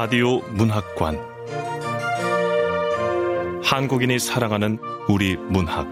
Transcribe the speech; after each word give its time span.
라디오 0.00 0.38
문학관 0.52 1.18
한국인이 3.64 4.20
사랑하는 4.20 4.78
우리 5.08 5.36
문학 5.36 5.88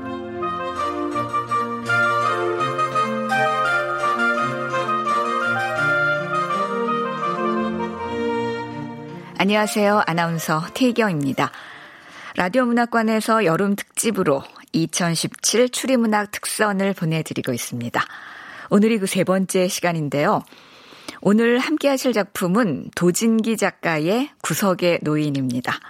안녕하세요. 9.38 10.04
아나운서 10.06 10.62
태경입니다. 10.72 11.50
라디오 12.36 12.64
문학관에서 12.64 13.44
여름 13.44 13.74
특집으로 13.74 14.44
2017 14.72 15.70
추리문학 15.70 16.30
특선을 16.30 16.92
보내드리고 16.94 17.52
있습니다. 17.52 18.00
오늘이 18.70 18.98
그 18.98 19.08
세 19.08 19.24
번째 19.24 19.66
시간인데요. 19.66 20.44
오늘 21.28 21.58
함께 21.58 21.88
하실 21.88 22.12
작품은 22.12 22.90
도진기 22.94 23.56
작가의 23.56 24.30
구석의 24.42 25.00
노인입니다. 25.02 25.80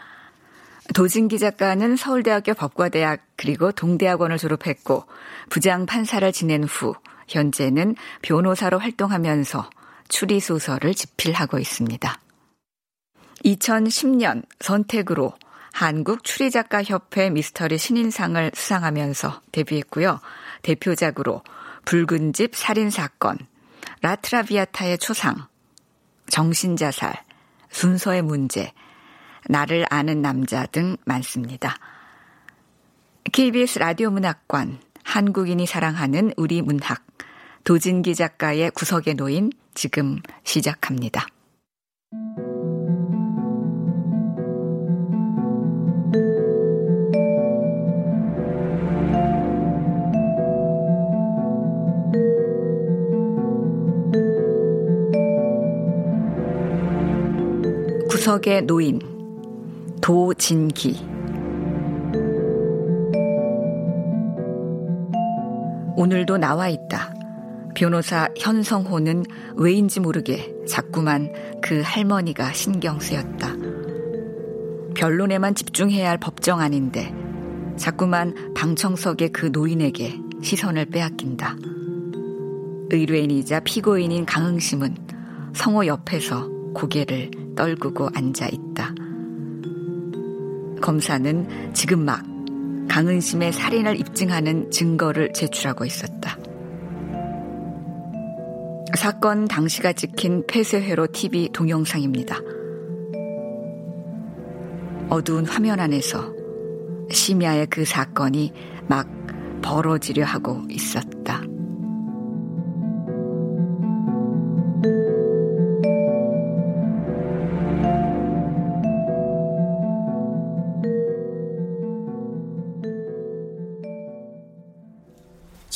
도진기 0.94 1.38
작가는 1.38 1.94
서울대학교 1.94 2.54
법과대학 2.54 3.20
그리고 3.36 3.70
동대학원을 3.70 4.38
졸업했고 4.38 5.04
부장 5.50 5.84
판사를 5.84 6.32
지낸 6.32 6.64
후 6.64 6.94
현재는 7.28 7.96
변호사로 8.22 8.78
활동하면서 8.78 9.68
추리 10.08 10.40
소설을 10.40 10.94
집필하고 10.94 11.58
있습니다. 11.58 12.18
2010년 13.44 14.42
선택으로 14.60 15.34
한국 15.70 16.24
추리작가 16.24 16.82
협회 16.82 17.28
미스터리 17.28 17.76
신인상을 17.76 18.52
수상하면서 18.54 19.42
데뷔했고요. 19.52 20.18
대표작으로 20.62 21.42
붉은 21.84 22.32
집 22.32 22.56
살인 22.56 22.88
사건, 22.88 23.36
라트라비아타의 24.06 24.98
초상, 24.98 25.48
정신자살, 26.28 27.24
순서의 27.70 28.22
문제, 28.22 28.72
나를 29.48 29.84
아는 29.90 30.22
남자 30.22 30.64
등 30.66 30.96
많습니다. 31.04 31.76
KBS 33.32 33.80
라디오 33.80 34.10
문학관, 34.10 34.78
한국인이 35.02 35.66
사랑하는 35.66 36.32
우리 36.36 36.62
문학, 36.62 37.04
도진기 37.64 38.14
작가의 38.14 38.70
구석에 38.70 39.14
놓인 39.14 39.50
지금 39.74 40.20
시작합니다. 40.44 41.26
구석의 58.26 58.62
노인 58.62 58.98
도진기 60.02 60.98
오늘도 65.94 66.36
나와 66.38 66.66
있다. 66.68 67.14
변호사 67.76 68.28
현성호는 68.36 69.26
왜인지 69.54 70.00
모르게 70.00 70.52
자꾸만 70.66 71.32
그 71.62 71.82
할머니가 71.84 72.52
신경 72.52 72.98
쓰였다. 72.98 73.54
변론에만 74.96 75.54
집중해야 75.54 76.10
할 76.10 76.18
법정 76.18 76.58
아닌데 76.58 77.14
자꾸만 77.76 78.34
방청석의 78.56 79.28
그 79.28 79.50
노인에게 79.52 80.18
시선을 80.42 80.86
빼앗긴다. 80.86 81.54
의뢰인이자 82.90 83.60
피고인인 83.60 84.26
강흥심은 84.26 84.96
성호 85.54 85.86
옆에서 85.86 86.55
고개를 86.76 87.30
떨구고 87.56 88.10
앉아 88.14 88.48
있다. 88.48 88.94
검사는 90.82 91.72
지금 91.72 92.04
막 92.04 92.22
강은심의 92.88 93.52
살인을 93.54 93.98
입증하는 93.98 94.70
증거를 94.70 95.32
제출하고 95.32 95.86
있었다. 95.86 96.36
사건 98.94 99.48
당시가 99.48 99.94
찍힌 99.94 100.44
폐쇄회로 100.46 101.08
TV 101.12 101.48
동영상입니다. 101.54 102.38
어두운 105.08 105.46
화면 105.46 105.80
안에서 105.80 106.34
심야의 107.10 107.68
그 107.68 107.86
사건이 107.86 108.52
막 108.86 109.08
벌어지려 109.62 110.26
하고 110.26 110.62
있었다. 110.68 111.45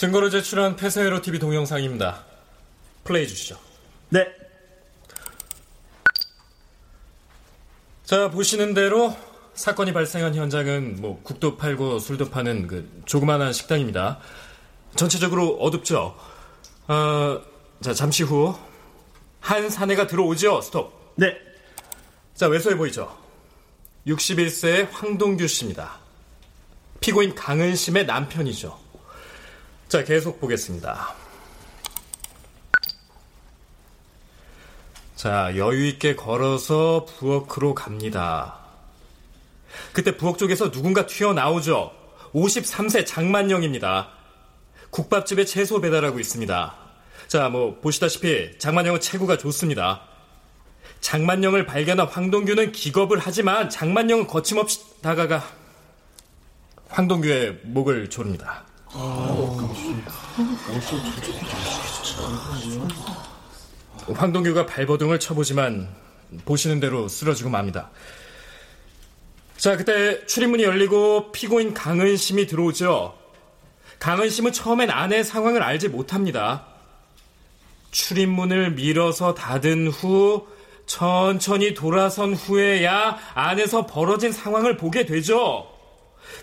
증거를 0.00 0.31
제출한 0.31 0.77
폐쇄회로 0.77 1.21
TV 1.21 1.38
동영상입니다. 1.38 2.25
플레이 3.05 3.28
주시죠. 3.28 3.59
네. 4.09 4.27
자, 8.06 8.31
보시는 8.31 8.72
대로 8.72 9.15
사건이 9.53 9.93
발생한 9.93 10.34
현장은 10.34 11.03
뭐 11.03 11.21
국도 11.22 11.59
팔고 11.59 11.99
술도 11.99 12.31
파는 12.31 12.66
그 12.66 13.03
조그만한 13.05 13.53
식당입니다. 13.53 14.21
전체적으로 14.97 15.59
어둡죠? 15.60 16.16
어, 16.89 17.43
자, 17.83 17.93
잠시 17.93 18.22
후 18.22 18.59
한 19.41 19.69
사내가 19.69 20.06
들어오죠? 20.06 20.62
스톱. 20.62 21.12
네. 21.16 21.37
자, 22.34 22.47
외소해 22.47 22.75
보이죠? 22.75 23.15
61세의 24.06 24.91
황동규 24.93 25.47
씨입니다. 25.47 25.99
피고인 27.00 27.34
강은 27.34 27.75
심의 27.77 28.06
남편이죠. 28.06 28.80
자, 29.91 30.05
계속 30.05 30.39
보겠습니다. 30.39 31.15
자, 35.17 35.53
여유있게 35.56 36.15
걸어서 36.15 37.06
부엌으로 37.06 37.75
갑니다. 37.75 38.56
그때 39.93 40.17
부엌 40.17 40.39
쪽에서 40.39 40.71
누군가 40.71 41.06
튀어나오죠. 41.06 41.91
53세 42.33 43.05
장만영입니다. 43.05 44.11
국밥집에 44.91 45.45
채소 45.45 45.81
배달하고 45.81 46.21
있습니다. 46.21 46.77
자, 47.27 47.49
뭐, 47.49 47.81
보시다시피 47.81 48.61
장만영은 48.61 49.01
체구가 49.01 49.39
좋습니다. 49.39 50.03
장만영을 51.01 51.67
발견한 51.67 52.07
황동규는 52.07 52.71
기겁을 52.71 53.19
하지만 53.19 53.69
장만영은 53.69 54.28
거침없이 54.28 55.03
다가가 55.03 55.43
황동규의 56.91 57.62
목을 57.65 58.09
조릅니다. 58.09 58.70
황동규가 64.15 64.66
발버둥을 64.66 65.21
쳐보지만 65.21 65.89
보시는 66.45 66.81
대로 66.81 67.07
쓰러지고 67.09 67.51
맙니다. 67.51 67.91
자, 69.57 69.77
그때 69.77 70.25
출입문이 70.27 70.63
열리고 70.65 71.33
피고인 71.33 71.75
강은심이 71.75 72.47
들어오죠. 72.47 73.16
강은심은 73.98 74.53
처음엔 74.53 74.91
아내 74.91 75.22
상황을 75.22 75.63
알지 75.63 75.89
못합니다. 75.89 76.66
출입문을 77.91 78.72
밀어서 78.72 79.34
닫은 79.34 79.89
후 79.89 80.47
천천히 80.87 81.75
돌아선 81.75 82.34
후에야 82.34 83.19
안에서 83.34 83.87
벌어진 83.87 84.33
상황을 84.33 84.77
보게 84.77 85.04
되죠. 85.04 85.69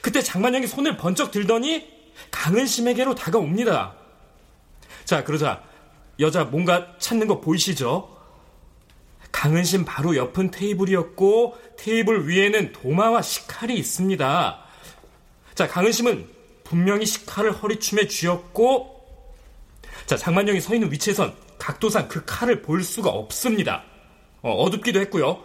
그때 0.02 0.22
장만영이 0.22 0.68
손을 0.68 0.96
번쩍 0.98 1.32
들더니 1.32 1.97
강은심에게로 2.32 3.16
다가옵니다. 3.16 3.96
자, 5.06 5.24
그러자 5.24 5.64
여자 6.20 6.44
뭔가 6.44 6.96
찾는 7.00 7.28
거 7.28 7.40
보이시죠? 7.42 8.16
강은심 9.32 9.86
바로 9.86 10.16
옆은 10.16 10.52
테이블이었고 10.52 11.58
테이블 11.78 12.28
위에는 12.28 12.74
도마와 12.74 13.22
식칼이 13.22 13.76
있습니다. 13.76 14.60
자, 15.54 15.68
강은심은 15.68 16.28
분명히 16.64 17.06
식칼을 17.06 17.52
허리춤에 17.52 18.08
쥐었고 18.08 18.98
자, 20.06 20.18
장만영이 20.18 20.60
서 20.62 20.74
있는 20.74 20.92
위치에선 20.92 21.36
각도상 21.60 22.08
그 22.08 22.24
칼을 22.26 22.62
볼 22.62 22.84
수가 22.84 23.10
없습니다. 23.10 23.84
어, 24.42 24.68
둡기도 24.72 25.00
했고요. 25.02 25.44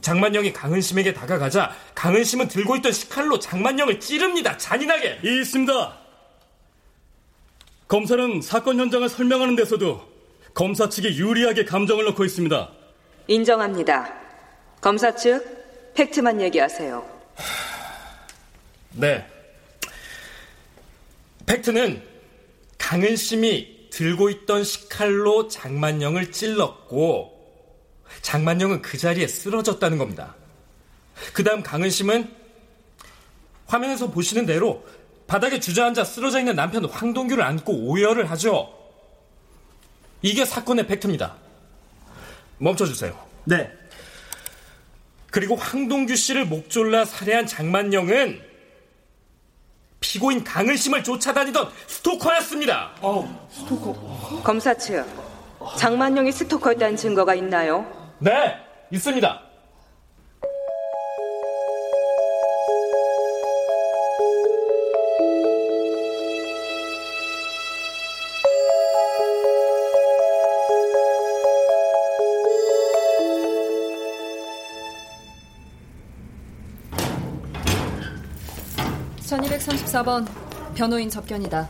장만영이 0.00 0.52
강은심에게 0.52 1.14
다가가자 1.14 1.74
강은심은 1.94 2.48
들고 2.48 2.76
있던 2.76 2.92
식칼로 2.92 3.38
장만영을 3.38 3.98
찌릅니다. 4.00 4.56
잔인하게. 4.56 5.20
이 5.24 5.40
있습니다. 5.40 5.98
검사는 7.88 8.42
사건 8.42 8.78
현장을 8.80 9.08
설명하는 9.08 9.56
데서도 9.56 10.06
검사 10.54 10.88
측이 10.88 11.18
유리하게 11.18 11.64
감정을 11.64 12.04
넣고 12.06 12.24
있습니다. 12.24 12.70
인정합니다. 13.28 14.12
검사 14.80 15.14
측 15.14 15.92
팩트만 15.94 16.40
얘기하세요. 16.40 17.06
네. 18.92 19.26
팩트는 21.46 22.02
강은심이 22.78 23.88
들고 23.90 24.30
있던 24.30 24.64
식칼로 24.64 25.48
장만영을 25.48 26.32
찔렀고 26.32 27.35
장만영은 28.22 28.82
그 28.82 28.98
자리에 28.98 29.26
쓰러졌다는 29.26 29.98
겁니다. 29.98 30.34
그 31.32 31.44
다음 31.44 31.62
강은심은 31.62 32.34
화면에서 33.66 34.10
보시는 34.10 34.46
대로 34.46 34.86
바닥에 35.26 35.58
주저앉아 35.58 36.04
쓰러져 36.04 36.38
있는 36.38 36.54
남편 36.54 36.84
황동규를 36.84 37.42
안고 37.42 37.72
오열을 37.88 38.30
하죠. 38.30 38.72
이게 40.22 40.44
사건의 40.44 40.86
팩트입니다. 40.86 41.36
멈춰주세요. 42.58 43.18
네. 43.44 43.72
그리고 45.30 45.56
황동규 45.56 46.16
씨를 46.16 46.46
목졸라 46.46 47.04
살해한 47.04 47.46
장만영은 47.46 48.40
피고인 50.00 50.44
강은심을 50.44 51.02
쫓아다니던 51.02 51.70
스토커였습니다. 51.88 52.92
검사 54.44 54.72
측 54.74 55.04
장만영이 55.76 56.32
스토커였다는 56.32 56.96
증거가 56.96 57.34
있나요? 57.34 58.05
네, 58.18 58.56
있습니다. 58.90 59.42
천이백삼십사 79.26 80.02
번 80.02 80.26
변호인 80.74 81.10
접견이다. 81.10 81.68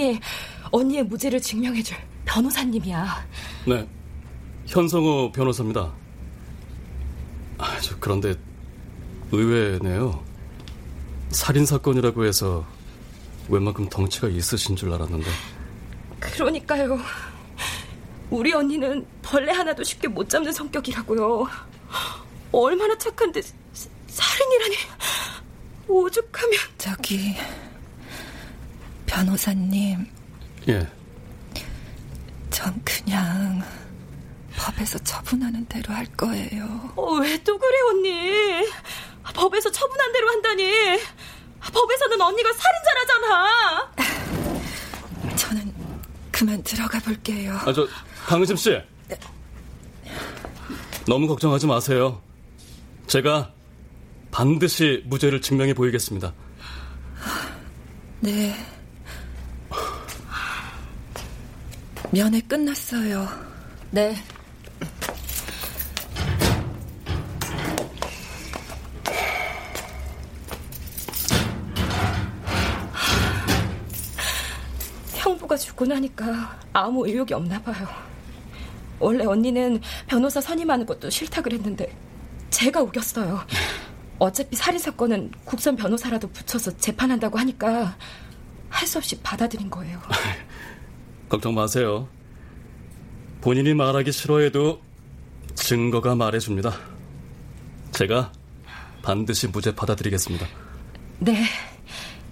언니, 0.00 0.18
언니의 0.70 1.02
무죄를 1.04 1.40
증명해줄 1.40 1.96
변호사님이야. 2.24 3.26
네. 3.66 3.86
현성호 4.66 5.30
변호사입니다. 5.32 5.92
아, 7.58 7.78
저 7.80 7.96
그런데 7.98 8.34
의외네요. 9.30 10.24
살인 11.30 11.66
사건이라고 11.66 12.24
해서 12.24 12.64
웬만큼 13.48 13.88
덩치가 13.90 14.28
있으신 14.28 14.74
줄 14.76 14.92
알았는데. 14.92 15.28
그러니까요. 16.18 16.98
우리 18.30 18.52
언니는 18.52 19.06
벌레 19.22 19.52
하나도 19.52 19.82
쉽게 19.84 20.08
못 20.08 20.28
잡는 20.30 20.52
성격이라고요. 20.52 21.46
얼마나 22.52 22.96
착한데 22.96 23.42
사- 23.42 23.88
살인이라니 24.06 24.76
오죽하면 25.88 26.58
저기 26.78 27.34
변호사님, 29.14 30.06
예. 30.68 30.86
전 32.50 32.80
그냥 32.84 33.60
법에서 34.56 34.98
처분하는 35.00 35.64
대로 35.66 35.92
할 35.92 36.06
거예요. 36.16 36.92
어, 36.94 37.14
왜 37.14 37.36
또 37.42 37.58
그래 37.58 37.76
언니? 37.90 38.68
법에서 39.34 39.70
처분한 39.70 40.12
대로 40.12 40.28
한다니. 40.28 40.72
법에서는 41.60 42.20
언니가 42.20 42.50
살인자라잖아. 42.52 43.92
저는 45.36 45.74
그만 46.30 46.62
들어가 46.62 46.98
볼게요. 47.00 47.58
아, 47.64 47.72
저, 47.72 47.86
강은심 48.26 48.56
씨. 48.56 48.80
너무 51.08 51.26
걱정하지 51.26 51.66
마세요. 51.66 52.22
제가 53.08 53.52
반드시 54.30 55.02
무죄를 55.06 55.40
증명해 55.40 55.74
보이겠습니다. 55.74 56.32
네. 58.20 58.54
면회 62.12 62.40
끝났어요. 62.40 63.28
네. 63.90 64.16
형부가 75.14 75.56
죽고 75.56 75.86
나니까 75.86 76.58
아무 76.72 77.06
의욕이 77.06 77.32
없나 77.34 77.60
봐요. 77.62 77.86
원래 78.98 79.24
언니는 79.24 79.80
변호사 80.06 80.40
선임하는 80.40 80.86
것도 80.86 81.10
싫다 81.10 81.42
그랬는데 81.42 81.94
제가 82.50 82.82
우겼어요. 82.82 83.40
어차피 84.18 84.56
살인 84.56 84.78
사건은 84.78 85.30
국선 85.44 85.76
변호사라도 85.76 86.28
붙여서 86.28 86.76
재판한다고 86.76 87.38
하니까 87.38 87.96
할 88.68 88.86
수 88.86 88.98
없이 88.98 89.18
받아들인 89.20 89.68
거예요. 89.70 90.00
걱정 91.30 91.54
마세요. 91.54 92.08
본인이 93.40 93.72
말하기 93.72 94.12
싫어해도 94.12 94.82
증거가 95.54 96.14
말해줍니다. 96.14 96.74
제가 97.92 98.32
반드시 99.02 99.46
무죄 99.46 99.74
받아들이겠습니다. 99.74 100.46
네, 101.20 101.44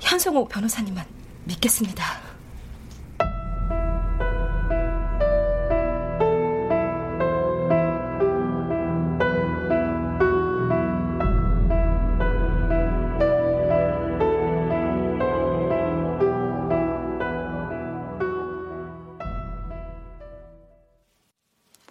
현성호 0.01 0.47
변호사님만 0.49 1.07
믿겠습니다. 1.45 2.28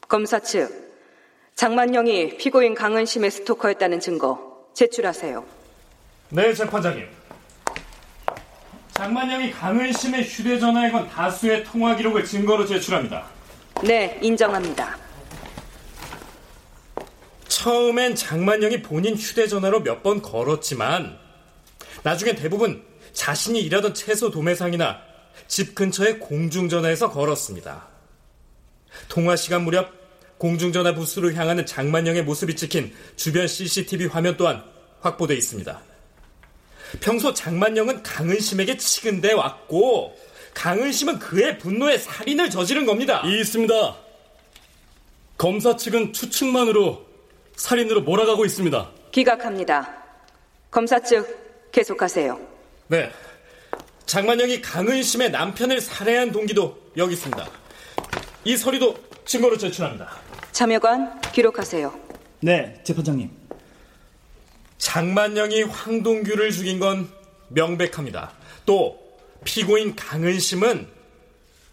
검사 0.07 0.39
측 0.39 0.87
장만영이 1.55 2.37
피고인 2.37 2.75
강은심의 2.75 3.31
스토커였다는 3.31 3.99
증거 3.99 4.67
제출하세요. 4.73 5.43
네, 6.29 6.53
재판장님. 6.53 7.07
장만영이 8.93 9.51
강은심의 9.51 10.23
휴대전화에 10.23 10.91
건 10.91 11.07
다수의 11.09 11.63
통화 11.63 11.95
기록을 11.95 12.25
증거로 12.25 12.65
제출합니다. 12.65 13.25
네, 13.83 14.19
인정합니다. 14.21 14.97
처음엔 17.47 18.15
장만영이 18.15 18.81
본인 18.83 19.15
휴대전화로 19.15 19.81
몇 19.81 20.03
번 20.03 20.21
걸었지만 20.21 21.17
나중엔 22.03 22.35
대부분 22.35 22.83
자신이 23.13 23.59
일하던 23.61 23.93
채소 23.95 24.29
도매상이나 24.29 24.99
집 25.47 25.73
근처의 25.73 26.19
공중전화에서 26.19 27.09
걸었습니다. 27.11 27.87
통화 29.09 29.35
시간 29.35 29.63
무렵 29.63 29.91
공중전화 30.37 30.93
부스로 30.93 31.33
향하는 31.33 31.65
장만영의 31.65 32.23
모습이 32.23 32.55
찍힌 32.55 32.93
주변 33.15 33.47
CCTV 33.47 34.07
화면 34.07 34.37
또한 34.37 34.63
확보돼 35.01 35.35
있습니다. 35.35 35.81
평소 36.99 37.33
장만영은 37.33 38.03
강은심에게 38.03 38.77
치근대 38.77 39.33
왔고 39.33 40.17
강은심은 40.53 41.19
그의 41.19 41.57
분노에 41.57 41.97
살인을 41.97 42.49
저지른 42.49 42.85
겁니다. 42.85 43.21
이 43.25 43.39
있습니다. 43.39 43.97
검사 45.37 45.75
측은 45.75 46.13
추측만으로 46.13 47.05
살인으로 47.55 48.01
몰아가고 48.01 48.45
있습니다. 48.45 48.89
기각합니다. 49.11 50.03
검사 50.71 50.99
측 50.99 51.71
계속하세요. 51.71 52.39
네. 52.87 53.11
장만영이 54.05 54.61
강은심의 54.61 55.31
남편을 55.31 55.81
살해한 55.81 56.31
동기도 56.31 56.77
여기 56.95 57.13
있습니다. 57.13 57.45
이 58.45 58.55
서류도 58.55 58.97
증거로 59.27 59.57
제출합니다. 59.57 60.09
참여관 60.51 61.21
기록하세요. 61.33 61.93
네, 62.39 62.81
재판장님. 62.83 63.29
장만영이 64.77 65.63
황동규를 65.63 66.51
죽인 66.51 66.79
건 66.79 67.09
명백합니다. 67.49 68.31
또 68.65 68.97
피고인 69.43 69.95
강은심은 69.95 70.87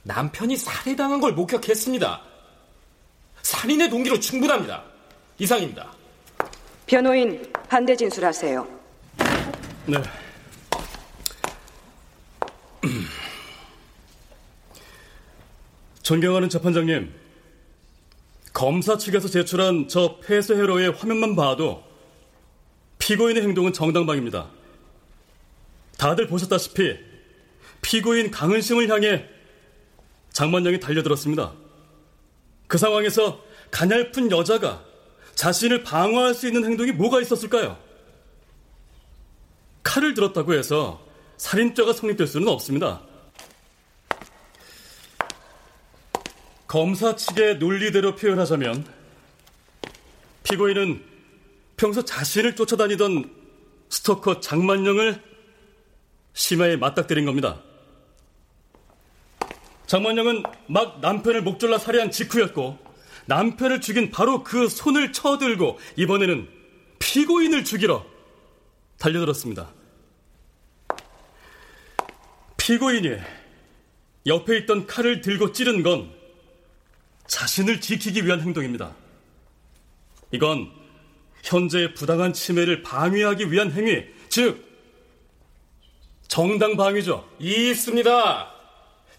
남편이 0.03 0.57
살해당한 0.57 1.21
걸 1.21 1.33
목격했습니다. 1.33 2.21
살인의 3.43 3.89
동기로 3.89 4.21
충분합니다. 4.21 4.83
이상입니다. 5.39 5.93
변호인 6.87 7.53
반대 7.69 7.97
진술하세요. 7.97 8.67
네. 9.87 10.03
존경하는 16.03 16.51
재판장님, 16.51 17.24
검사 18.55 18.97
측에서 18.97 19.29
제출한 19.29 19.89
저 19.89 20.21
폐쇄 20.21 20.55
회로의 20.55 20.93
화면만 20.93 21.35
봐도 21.35 21.83
피고인의 23.01 23.43
행동은 23.43 23.73
정당방입니다. 23.73 24.49
다들 25.99 26.29
보셨다시피 26.29 26.97
피고인 27.83 28.31
강은심을 28.31 28.89
향해 28.89 29.27
장만영이 30.33 30.79
달려들었습니다. 30.81 31.53
그 32.69 32.79
상황에서 32.79 33.43
가냘픈 33.73 34.31
여자가 34.31 34.85
자신을 35.35 35.83
방어할 35.83 36.33
수 36.33 36.47
있는 36.47 36.65
행동이 36.65 36.93
뭐가 36.93 37.21
있었을까요? 37.21 37.77
칼을 39.83 40.15
들었다고 40.15 40.55
해서 40.55 41.05
살인죄가 41.39 41.93
성립될 41.93 42.29
수는 42.29 42.47
없습니다. 42.49 43.03
검사 46.75 47.15
측의 47.15 47.59
논리대로 47.59 48.17
표현하자면 48.17 48.85
피고인은 50.43 51.05
평소 51.77 52.05
자신을 52.05 52.57
쫓아다니던 52.57 53.31
스토커 53.91 54.41
장만영을 54.41 55.23
심하에 56.33 56.75
맞닥뜨린 56.75 57.27
겁니다. 57.27 57.63
장만영은 59.87 60.43
막 60.67 60.99
남편을 60.99 61.43
목졸라 61.43 61.79
살해한 61.79 62.11
직후였고 62.11 62.77
남편을 63.27 63.81
죽인 63.81 64.11
바로 64.11 64.43
그 64.43 64.69
손을 64.69 65.13
쳐들고 65.13 65.79
이번에는 65.95 66.49
피고인을 66.99 67.63
죽이러 67.63 68.05
달려들었습니다. 68.99 69.73
피고인이 72.57 73.17
옆에 74.27 74.59
있던 74.59 74.89
칼을 74.89 75.21
들고 75.21 75.53
찌른 75.53 75.85
건 75.85 76.24
자신을 77.27 77.81
지키기 77.81 78.25
위한 78.25 78.41
행동입니다. 78.41 78.95
이건 80.31 80.71
현재의 81.43 81.95
부당한 81.95 82.33
침해를 82.33 82.83
방위하기 82.83 83.51
위한 83.53 83.73
행위, 83.73 84.05
즉 84.29 84.65
정당 86.29 86.77
방위죠. 86.77 87.29
있습니다. 87.39 88.51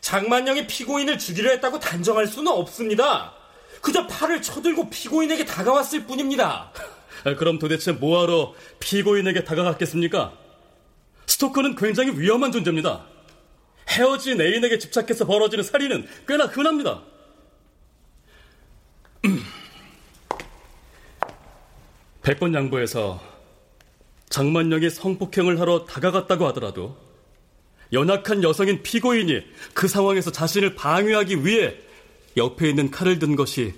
장만영이 0.02 0.68
피고인을 0.68 1.18
죽이려 1.18 1.52
했다고 1.52 1.80
단정할 1.80 2.28
수는 2.28 2.52
없습니다. 2.52 3.34
그저 3.82 4.06
팔을 4.08 4.42
쳐들고 4.42 4.90
피고인에게 4.90 5.46
다가왔을 5.46 6.06
뿐입니다. 6.06 6.72
아, 7.24 7.36
그럼 7.38 7.60
도대체 7.60 7.92
뭐하러 7.92 8.54
피고인에게 8.80 9.44
다가갔겠습니까? 9.44 10.34
스토커는 11.28 11.76
굉장히 11.76 12.20
위험한 12.20 12.52
존재입니다. 12.52 13.06
헤어진 13.90 14.42
애인에게 14.42 14.78
집착해서 14.80 15.26
벌어지는 15.26 15.64
살인은 15.64 16.08
꽤나 16.28 16.46
흔합니다. 16.46 17.02
백번 22.26 22.56
양보해서 22.56 23.22
장만영이 24.30 24.90
성폭행을 24.90 25.60
하러 25.60 25.86
다가갔다고 25.86 26.48
하더라도 26.48 26.98
연약한 27.94 28.42
여성인 28.42 28.82
피고인이 28.82 29.44
그 29.76 29.88
상황에서 29.88 30.32
자신을 30.32 30.74
방위하기 30.74 31.46
위해 31.46 31.76
옆에 32.36 32.68
있는 32.68 32.90
칼을 32.90 33.20
든 33.20 33.36
것이 33.36 33.76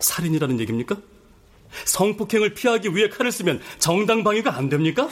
살인이라는 0.00 0.58
얘기입니까? 0.58 0.96
성폭행을 1.84 2.54
피하기 2.54 2.96
위해 2.96 3.08
칼을 3.08 3.30
쓰면 3.30 3.60
정당 3.78 4.24
방위가 4.24 4.56
안 4.56 4.68
됩니까? 4.68 5.08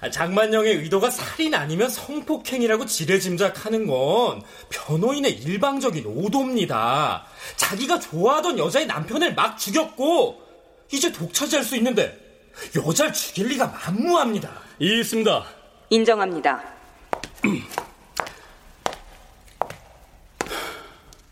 아, 0.00 0.10
장만영의 0.10 0.78
의도가 0.78 1.10
살인 1.10 1.54
아니면 1.54 1.90
성폭행이라고 1.90 2.86
지레짐작하는 2.86 3.86
건 3.86 4.42
변호인의 4.70 5.30
일방적인 5.30 6.06
오도입니다. 6.06 7.24
자기가 7.54 8.00
좋아하던 8.00 8.58
여자의 8.58 8.86
남편을 8.86 9.34
막 9.36 9.56
죽였고 9.58 10.49
이제 10.92 11.10
독차지할 11.12 11.64
수 11.64 11.76
있는데 11.76 12.18
여자를 12.76 13.12
죽일 13.12 13.48
리가 13.48 13.66
만무합니다. 13.66 14.50
있습니다. 14.78 15.46
인정합니다. 15.90 16.62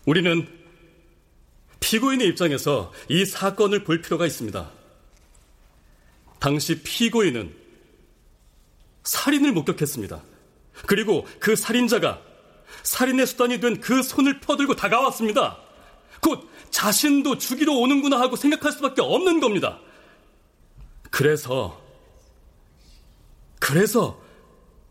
우리는 0.06 0.48
피고인의 1.80 2.28
입장에서 2.28 2.92
이 3.08 3.24
사건을 3.24 3.84
볼 3.84 4.00
필요가 4.00 4.26
있습니다. 4.26 4.70
당시 6.40 6.82
피고인은 6.82 7.54
살인을 9.04 9.52
목격했습니다. 9.52 10.22
그리고 10.86 11.26
그 11.40 11.56
살인자가 11.56 12.20
살인의 12.82 13.26
수단이 13.26 13.60
된 13.60 13.80
그 13.80 14.02
손을 14.02 14.40
펴들고 14.40 14.76
다가왔습니다. 14.76 15.58
곧 16.20 16.48
자신도 16.70 17.38
죽이러 17.38 17.72
오는구나 17.72 18.20
하고 18.20 18.37
생각할 18.37 18.72
수밖에 18.72 19.00
없는 19.00 19.40
겁니다. 19.40 19.80
그래서, 21.10 21.80
그래서 23.58 24.20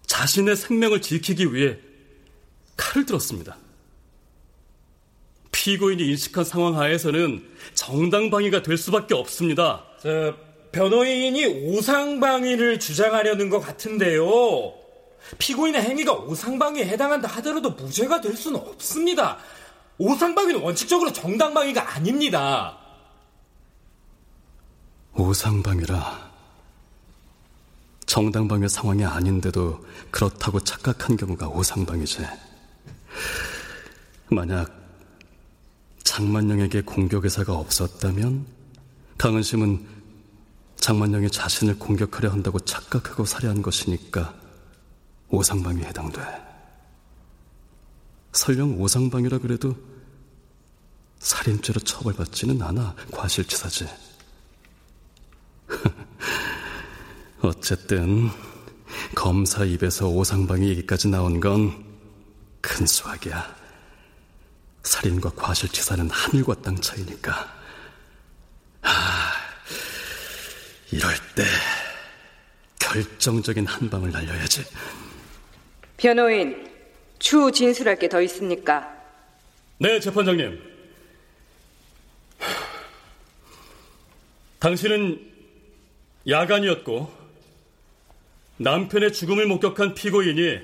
자신의 0.06 0.56
생명을 0.56 1.02
지키기 1.02 1.54
위해 1.54 1.78
칼을 2.76 3.06
들었습니다. 3.06 3.58
피고인이 5.52 6.04
인식한 6.04 6.44
상황 6.44 6.78
하에서는 6.78 7.44
정당방위가 7.74 8.62
될 8.62 8.78
수밖에 8.78 9.14
없습니다. 9.16 9.86
저, 10.02 10.36
변호인이 10.72 11.46
오상방위를 11.46 12.80
주장하려는 12.80 13.50
것 13.50 13.60
같은데요. 13.60 14.74
피고인의 15.40 15.82
행위가 15.82 16.14
오상방위에 16.14 16.86
해당한다 16.86 17.28
하더라도 17.28 17.72
무죄가 17.72 18.22
될 18.22 18.36
수는 18.36 18.60
없습니다. 18.60 19.40
오상방위는 19.98 20.62
원칙적으로 20.62 21.12
정당방위가 21.12 21.96
아닙니다. 21.96 22.78
오상방위라. 25.16 26.28
정당방위 28.06 28.70
상황이 28.70 29.04
아닌데도 29.04 29.86
그렇다고 30.12 30.60
착각한 30.60 31.18
경우가 31.18 31.50
오상방위지. 31.50 32.26
만약 34.30 34.72
장만영에게 36.04 36.82
공격 36.82 37.26
의사가 37.26 37.54
없었다면 37.54 38.46
강은심은 39.18 39.86
장만영이 40.78 41.32
자신을 41.32 41.80
공격하려 41.80 42.30
한다고 42.30 42.60
착각하고 42.60 43.26
살해한 43.26 43.62
것이니까 43.62 44.34
오상방위에 45.30 45.86
해당돼. 45.86 46.22
설령 48.32 48.80
오상방위라 48.80 49.40
그래도 49.40 49.76
살인죄로 51.28 51.82
처벌받지는 51.82 52.62
않아 52.62 52.96
과실치사지. 53.12 53.88
어쨌든 57.42 58.30
검사 59.14 59.66
입에서 59.66 60.08
오상방위 60.08 60.70
얘기까지 60.70 61.10
나온 61.10 61.40
건 61.40 61.88
큰 62.62 62.86
수학이야. 62.86 63.56
살인과 64.84 65.32
과실치사는 65.32 66.10
하늘과 66.10 66.56
땅 66.62 66.76
차이니까. 66.76 67.56
아, 68.82 69.32
이럴 70.92 71.14
때 71.36 71.44
결정적인 72.80 73.66
한 73.66 73.90
방을 73.90 74.12
날려야지. 74.12 74.66
변호인, 75.96 76.70
추후 77.20 77.52
진술할 77.52 77.98
게 78.00 78.10
더 78.10 78.22
있습니까? 78.24 78.94
네, 79.80 80.00
재판장님. 80.00 80.77
당신은 84.68 85.18
야간이었고 86.28 87.10
남편의 88.58 89.14
죽음을 89.14 89.48
목격한 89.48 89.94
피고인이 89.94 90.60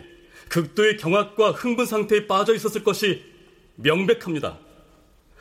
극도의 0.50 0.98
경악과 0.98 1.52
흥분 1.52 1.86
상태에 1.86 2.28
빠져 2.28 2.54
있었을 2.54 2.84
것이 2.84 3.24
명백합니다. 3.76 4.60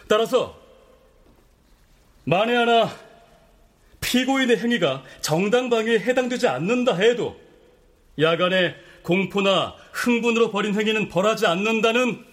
따라서 0.08 0.56
만에 2.22 2.54
하나 2.54 2.88
피고인의 4.00 4.58
행위가 4.58 5.02
정당방위에 5.22 5.98
해당되지 5.98 6.46
않는다 6.46 6.94
해도 6.94 7.40
야간에 8.20 8.76
공포나 9.02 9.74
흥분으로 9.90 10.52
벌인 10.52 10.78
행위는 10.78 11.08
벌하지 11.08 11.46
않는다는 11.48 12.24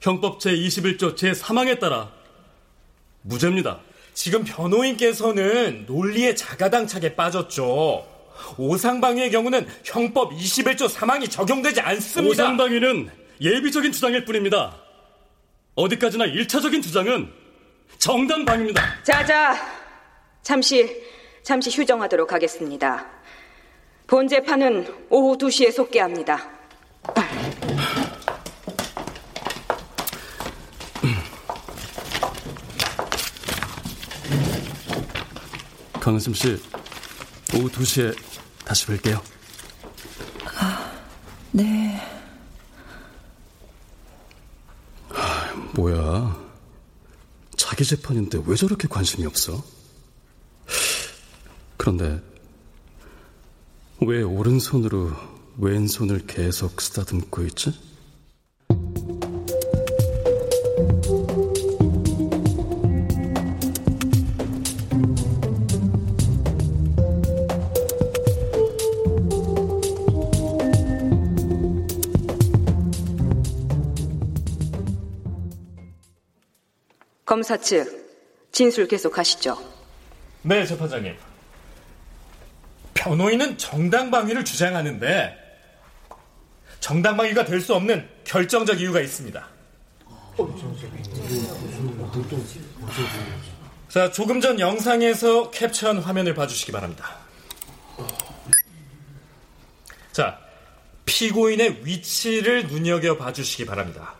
형법 0.00 0.40
제21조 0.40 1.14
제3항에 1.14 1.78
따라 1.78 2.12
무죄입니다. 3.22 3.91
지금 4.14 4.44
변호인께서는 4.44 5.84
논리의 5.86 6.36
자가당착에 6.36 7.14
빠졌죠. 7.14 8.06
오상방위의 8.58 9.30
경우는 9.30 9.66
형법 9.84 10.32
21조 10.32 10.88
3항이 10.88 11.30
적용되지 11.30 11.80
않습니다. 11.80 12.44
오상방위는 12.44 13.10
예비적인 13.40 13.92
주장일 13.92 14.24
뿐입니다. 14.24 14.76
어디까지나 15.74 16.26
1차적인 16.26 16.82
주장은 16.82 17.32
정당방입니다. 17.98 19.02
자자, 19.02 19.56
잠시, 20.42 21.02
잠시 21.42 21.70
휴정하도록 21.70 22.32
하겠습니다. 22.32 23.06
본 24.06 24.28
재판은 24.28 24.86
오후 25.08 25.38
2시에 25.38 25.72
속개합니다. 25.72 26.50
강은심 36.12 36.34
씨, 36.34 36.48
오후 37.54 37.70
2시에 37.70 38.14
다시 38.66 38.86
뵐게요. 38.86 39.22
네. 41.52 42.02
뭐야. 45.74 46.38
자기 47.56 47.84
재판인데 47.86 48.42
왜 48.44 48.56
저렇게 48.56 48.88
관심이 48.88 49.24
없어? 49.24 49.64
그런데 51.78 52.22
왜 54.02 54.22
오른손으로 54.22 55.12
왼손을 55.56 56.26
계속 56.26 56.78
쓰다듬고 56.82 57.42
있지? 57.44 57.72
검사 77.32 77.56
측 77.56 78.50
진술 78.52 78.86
계속하시죠. 78.86 79.56
네, 80.42 80.66
재판장님. 80.66 81.16
변호인은 82.92 83.56
정당방위를 83.56 84.44
주장하는데 84.44 85.34
정당방위가 86.80 87.46
될 87.46 87.62
수 87.62 87.74
없는 87.74 88.06
결정적 88.24 88.78
이유가 88.82 89.00
있습니다. 89.00 89.48
자, 93.88 94.12
조금 94.12 94.38
전 94.42 94.60
영상에서 94.60 95.50
캡처한 95.50 96.00
화면을 96.00 96.34
봐주시기 96.34 96.70
바랍니다. 96.70 97.16
자, 100.12 100.38
피고인의 101.06 101.86
위치를 101.86 102.66
눈여겨 102.66 103.16
봐주시기 103.16 103.64
바랍니다. 103.64 104.16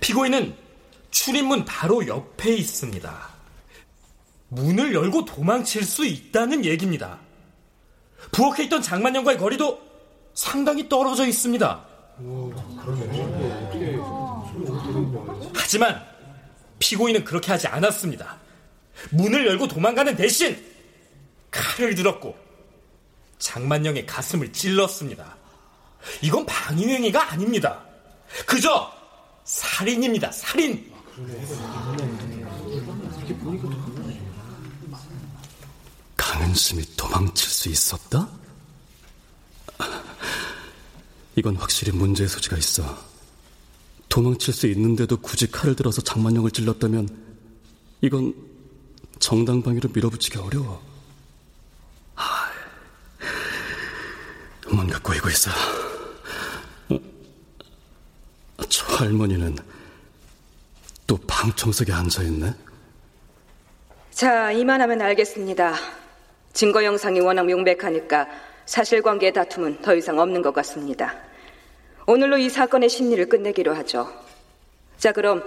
피고인은 0.00 0.65
출입문 1.16 1.64
바로 1.64 2.06
옆에 2.06 2.54
있습니다. 2.54 3.28
문을 4.48 4.94
열고 4.94 5.24
도망칠 5.24 5.82
수 5.82 6.04
있다는 6.04 6.62
얘기입니다. 6.66 7.18
부엌에 8.32 8.64
있던 8.64 8.82
장만영과의 8.82 9.38
거리도 9.38 9.80
상당히 10.34 10.86
떨어져 10.90 11.26
있습니다. 11.26 11.86
하지만 15.54 16.06
피고인은 16.78 17.24
그렇게 17.24 17.50
하지 17.50 17.66
않았습니다. 17.66 18.38
문을 19.10 19.46
열고 19.46 19.68
도망가는 19.68 20.16
대신 20.16 20.62
칼을 21.50 21.94
들었고 21.94 22.36
장만영의 23.38 24.04
가슴을 24.04 24.52
찔렀습니다. 24.52 25.34
이건 26.20 26.44
방위행위가 26.44 27.32
아닙니다. 27.32 27.82
그저 28.46 28.92
살인입니다. 29.44 30.30
살인. 30.30 30.95
강은심이 36.14 36.84
도망칠 36.94 37.48
수 37.48 37.70
있었다? 37.70 38.28
이건 41.36 41.56
확실히 41.56 41.96
문제의 41.96 42.28
소지가 42.28 42.58
있어. 42.58 43.02
도망칠 44.10 44.52
수 44.52 44.66
있는데도 44.66 45.16
굳이 45.16 45.50
칼을 45.50 45.74
들어서 45.74 46.02
장만영을 46.02 46.50
찔렀다면 46.50 47.08
이건 48.02 48.34
정당방위로 49.18 49.90
밀어붙이기 49.94 50.36
어려워. 50.36 50.82
하, 52.14 52.50
뭔가 54.70 54.98
꼬이고 54.98 55.30
있어. 55.30 55.50
어? 56.90 56.98
저 58.68 58.86
할머니는 58.96 59.56
또 61.06 61.16
방청석에 61.26 61.92
앉아있네? 61.92 62.52
자, 64.10 64.50
이만하면 64.52 65.00
알겠습니다. 65.02 65.74
증거 66.52 66.82
영상이 66.84 67.20
워낙 67.20 67.44
명백하니까 67.44 68.26
사실관계의 68.64 69.32
다툼은 69.32 69.82
더 69.82 69.94
이상 69.94 70.18
없는 70.18 70.42
것 70.42 70.52
같습니다. 70.54 71.14
오늘로 72.06 72.38
이 72.38 72.48
사건의 72.48 72.88
심리를 72.88 73.28
끝내기로 73.28 73.74
하죠. 73.76 74.10
자, 74.96 75.12
그럼 75.12 75.44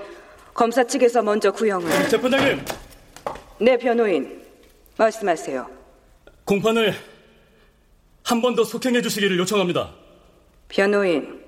검사 0.53 0.83
측에서 0.83 1.21
먼저 1.21 1.51
구형을. 1.51 2.09
재판장님! 2.09 2.63
네, 3.59 3.77
변호인. 3.77 4.45
말씀하세요. 4.97 5.69
공판을 6.45 6.93
한 8.23 8.41
번 8.41 8.55
더 8.55 8.63
속행해 8.63 9.01
주시기를 9.01 9.37
요청합니다. 9.39 9.91
변호인, 10.67 11.43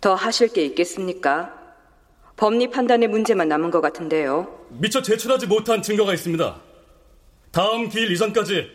더 0.00 0.14
하실 0.14 0.48
게 0.48 0.64
있겠습니까? 0.64 1.54
법리 2.38 2.70
판단의 2.70 3.08
문제만 3.08 3.48
남은 3.48 3.72
것 3.72 3.80
같은데요. 3.80 4.66
미처 4.70 5.02
제출하지 5.02 5.48
못한 5.48 5.82
증거가 5.82 6.14
있습니다. 6.14 6.60
다음 7.50 7.88
기일 7.88 8.12
이전까지 8.12 8.70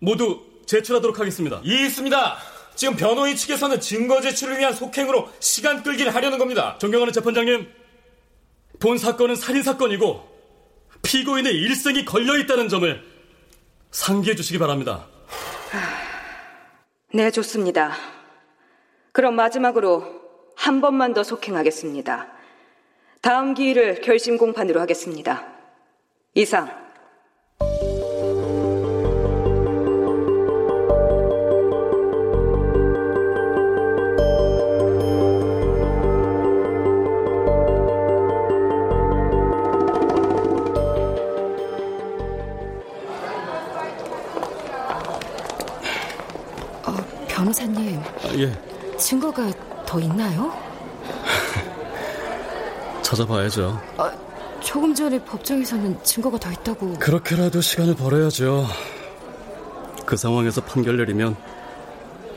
모두 0.00 0.42
제출하도록 0.66 1.18
하겠습니다. 1.18 1.60
이 1.62 1.86
있습니다. 1.86 2.36
지금 2.74 2.96
변호인 2.96 3.36
측에서는 3.36 3.80
증거 3.80 4.20
제출을 4.20 4.58
위한 4.58 4.72
속행으로 4.72 5.28
시간 5.38 5.84
끌기를 5.84 6.12
하려는 6.12 6.38
겁니다. 6.38 6.76
존경하는 6.80 7.12
재판장님, 7.12 7.68
본 8.80 8.98
사건은 8.98 9.36
살인 9.36 9.62
사건이고 9.62 10.28
피고인의 11.02 11.54
일생이 11.54 12.04
걸려 12.04 12.36
있다는 12.36 12.68
점을 12.68 13.00
상기해 13.92 14.34
주시기 14.34 14.58
바랍니다. 14.58 15.06
네, 17.14 17.30
좋습니다. 17.30 17.94
그럼 19.12 19.36
마지막으로 19.36 20.04
한 20.56 20.80
번만 20.80 21.14
더 21.14 21.22
속행하겠습니다. 21.22 22.37
다음 23.20 23.54
기일을 23.54 24.00
결심 24.00 24.38
공판으로 24.38 24.80
하겠습니다. 24.80 25.44
이상. 26.34 26.68
어, 46.86 46.94
변호사님, 47.28 48.00
아, 48.00 48.34
예, 48.36 48.96
증거가 48.96 49.50
더 49.84 49.98
있나요? 49.98 50.67
찾아봐야죠. 53.08 53.80
아, 53.96 54.12
조금 54.60 54.94
전에 54.94 55.18
법정에서는 55.24 56.04
증거가 56.04 56.38
더 56.38 56.52
있다고. 56.52 56.98
그렇게라도 56.98 57.62
시간을 57.62 57.94
벌어야죠. 57.94 58.66
그 60.04 60.14
상황에서 60.16 60.60
판결 60.62 60.98
내리면 60.98 61.34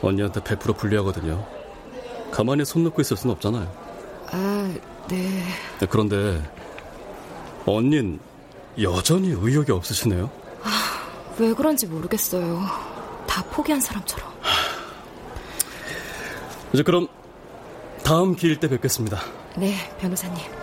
언니한테 0.00 0.40
100% 0.40 0.78
불리하거든요. 0.78 1.46
가만히 2.30 2.64
손 2.64 2.84
놓고 2.84 3.02
있을 3.02 3.18
수는 3.18 3.34
없잖아요. 3.34 3.70
아, 4.30 4.74
네. 5.10 5.42
그런데 5.90 6.42
언닌 7.66 8.18
여전히 8.80 9.28
의욕이 9.28 9.70
없으시네요. 9.70 10.30
왜 11.38 11.52
그런지 11.52 11.86
모르겠어요. 11.86 12.62
다 13.26 13.42
포기한 13.50 13.78
사람처럼. 13.78 14.32
이제 16.72 16.82
그럼 16.82 17.08
다음 18.02 18.34
기일 18.34 18.58
때 18.58 18.68
뵙겠습니다. 18.68 19.20
네, 19.56 19.74
변호사님. 19.98 20.61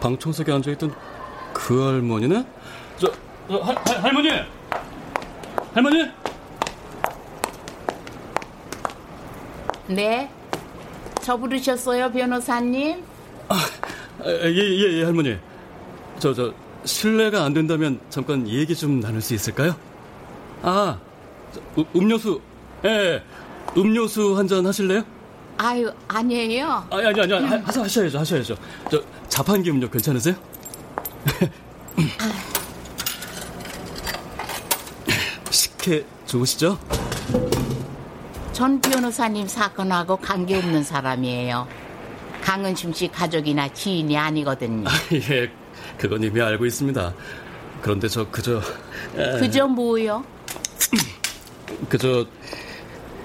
방청석에 0.00 0.50
앉아있던 0.52 0.94
그 1.52 1.82
할머니네? 1.82 2.44
저, 2.96 3.12
저 3.48 3.58
할, 3.58 3.76
할, 3.76 4.02
할머니! 4.04 4.30
할머니! 5.74 6.10
네? 9.88 10.30
저 11.22 11.36
부르셨어요, 11.36 12.10
변호사님? 12.12 13.02
아, 13.48 13.56
예, 14.24 14.44
예, 14.44 14.98
예, 15.00 15.04
할머니. 15.04 15.36
저, 16.18 16.32
저, 16.32 16.52
실례가 16.84 17.44
안 17.44 17.52
된다면 17.52 18.00
잠깐 18.08 18.48
얘기 18.48 18.74
좀 18.74 19.00
나눌 19.00 19.20
수 19.20 19.34
있을까요? 19.34 19.74
아, 20.62 20.98
저, 21.52 21.60
음, 21.78 21.84
음료수, 21.94 22.40
예, 22.84 22.88
예, 22.88 23.22
음료수 23.76 24.36
한 24.36 24.46
잔 24.48 24.64
하실래요? 24.64 25.02
아유, 25.58 25.90
아니에요. 26.08 26.86
아니, 26.90 27.06
아니, 27.06 27.20
아니, 27.20 27.46
하, 27.46 27.56
하셔야죠, 27.58 28.18
하셔야죠. 28.18 28.56
저, 28.90 29.02
자판기 29.40 29.70
음료 29.70 29.88
괜찮으세요? 29.88 30.34
식혜 35.50 36.04
좋으시죠? 36.26 36.78
전 38.52 38.78
변호사님 38.82 39.46
사건하고 39.46 40.18
관계없는 40.18 40.82
사람이에요. 40.82 41.66
강은심 42.42 42.92
씨 42.92 43.08
가족이나 43.08 43.72
지인이 43.72 44.14
아니거든요. 44.14 44.86
예, 45.30 45.50
그건 45.96 46.22
이미 46.22 46.42
알고 46.42 46.66
있습니다. 46.66 47.14
그런데 47.80 48.08
저 48.08 48.30
그저 48.30 48.60
에, 49.16 49.38
그저 49.38 49.66
뭐요? 49.66 50.22
그저 51.88 52.26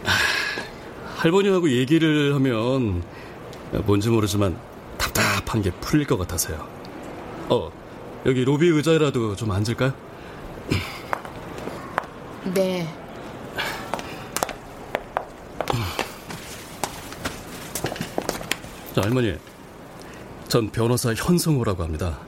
아, 0.06 0.12
할머니하고 1.18 1.70
얘기를 1.72 2.34
하면 2.36 3.04
뭔지 3.86 4.10
모르지만 4.10 4.58
답답한 5.46 5.62
게 5.62 5.72
풀릴 5.72 6.06
것 6.06 6.18
같아서요. 6.18 6.68
어, 7.50 7.72
여기 8.26 8.44
로비 8.44 8.68
의자라도 8.68 9.36
좀 9.36 9.52
앉을까요? 9.52 9.94
네. 12.54 12.88
자, 18.94 19.02
할머니. 19.02 19.36
전 20.48 20.70
변호사 20.70 21.14
현성호라고 21.14 21.84
합니다. 21.84 22.20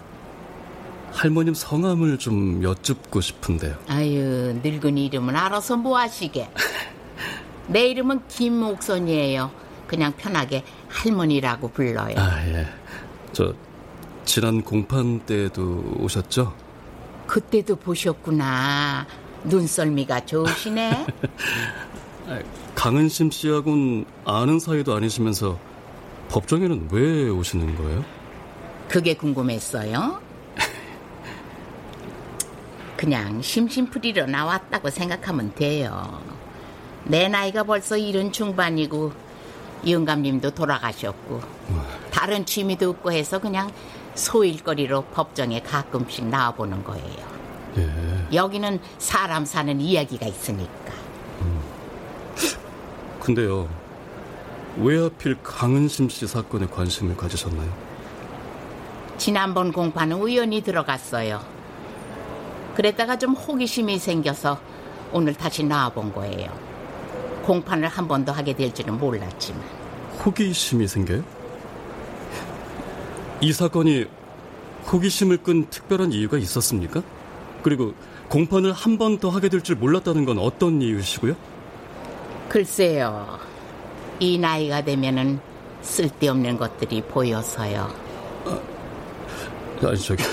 할머님 1.12 1.54
성함을 1.54 2.20
좀 2.20 2.62
여쭙고 2.62 3.22
싶은데요. 3.22 3.76
아유, 3.88 4.60
늙은 4.64 4.98
이름은 4.98 5.36
알아서 5.36 5.78
뭐 5.78 5.98
하시게. 5.98 6.50
내 7.68 7.88
이름은 7.88 8.28
김옥선이에요. 8.28 9.52
그냥 9.88 10.14
편하게 10.18 10.64
할머니라고 10.90 11.70
불러요. 11.70 12.16
아, 12.18 12.46
예. 12.48 12.68
저, 13.38 13.54
지난 14.26 14.64
공판 14.64 15.20
때도 15.28 15.98
오셨죠? 16.00 16.56
그때도 17.28 17.76
보셨구나. 17.76 19.06
눈썰미가 19.44 20.26
좋으시네. 20.26 21.06
아, 22.28 22.40
강은심 22.74 23.30
씨하고는 23.30 24.06
아는 24.26 24.58
사이도 24.58 24.96
아니시면서 24.96 25.60
법정에는 26.30 26.88
왜 26.92 27.30
오시는 27.30 27.76
거예요? 27.76 28.04
그게 28.90 29.14
궁금했어요? 29.14 30.20
그냥 32.98 33.44
심심풀이로 33.44 34.26
나왔다고 34.26 34.90
생각하면 34.90 35.54
돼요. 35.54 36.24
내 37.04 37.28
나이가 37.28 37.62
벌써 37.62 37.98
이른 37.98 38.32
중반이고 38.32 39.27
영감님도 39.86 40.52
돌아가셨고 40.52 41.42
다른 42.12 42.46
취미도 42.46 42.90
없고 42.90 43.12
해서 43.12 43.40
그냥 43.40 43.72
소일거리로 44.16 45.04
법정에 45.14 45.62
가끔씩 45.62 46.26
나와보는 46.26 46.84
거예요. 46.84 47.38
예. 47.78 48.36
여기는 48.36 48.80
사람 48.98 49.46
사는 49.46 49.80
이야기가 49.80 50.26
있으니까. 50.26 50.94
근데요, 53.20 53.68
왜 54.78 55.02
하필 55.02 55.38
강은심 55.44 56.10
씨 56.10 56.26
사건에 56.26 56.66
관심을 56.66 57.16
가지셨나요? 57.18 57.70
지난번 59.18 59.72
공판은 59.72 60.18
우연히 60.18 60.62
들어갔어요. 60.62 61.42
그랬다가 62.76 63.18
좀 63.18 63.34
호기심이 63.34 63.98
생겨서 64.00 64.60
오늘 65.12 65.34
다시 65.34 65.64
나와본 65.64 66.14
거예요. 66.14 66.50
공판을 67.48 67.88
한 67.88 68.08
번 68.10 68.26
더 68.26 68.34
하게 68.34 68.54
될 68.54 68.74
줄은 68.74 69.00
몰랐지만. 69.00 69.62
호기심이 70.26 70.86
생겨요? 70.86 71.24
이 73.40 73.54
사건이 73.54 74.06
호기심을 74.92 75.38
끈 75.38 75.70
특별한 75.70 76.12
이유가 76.12 76.38
있었습니까? 76.38 77.02
그리고 77.64 77.94
공판을 78.30 78.74
한 78.74 78.98
번 78.98 79.18
더 79.20 79.30
하게 79.30 79.48
될 79.48 79.62
줄 79.62 79.78
몰랐다는 79.78 80.26
건 80.26 80.40
어떤 80.40 80.82
이유시고요? 80.82 81.36
글쎄요. 82.50 83.40
이 84.20 84.38
나이가 84.38 84.84
되면은 84.84 85.40
쓸데없는 85.82 86.58
것들이 86.58 87.02
보여서요. 87.04 87.88
아니 89.84 89.98
저기 90.00 90.24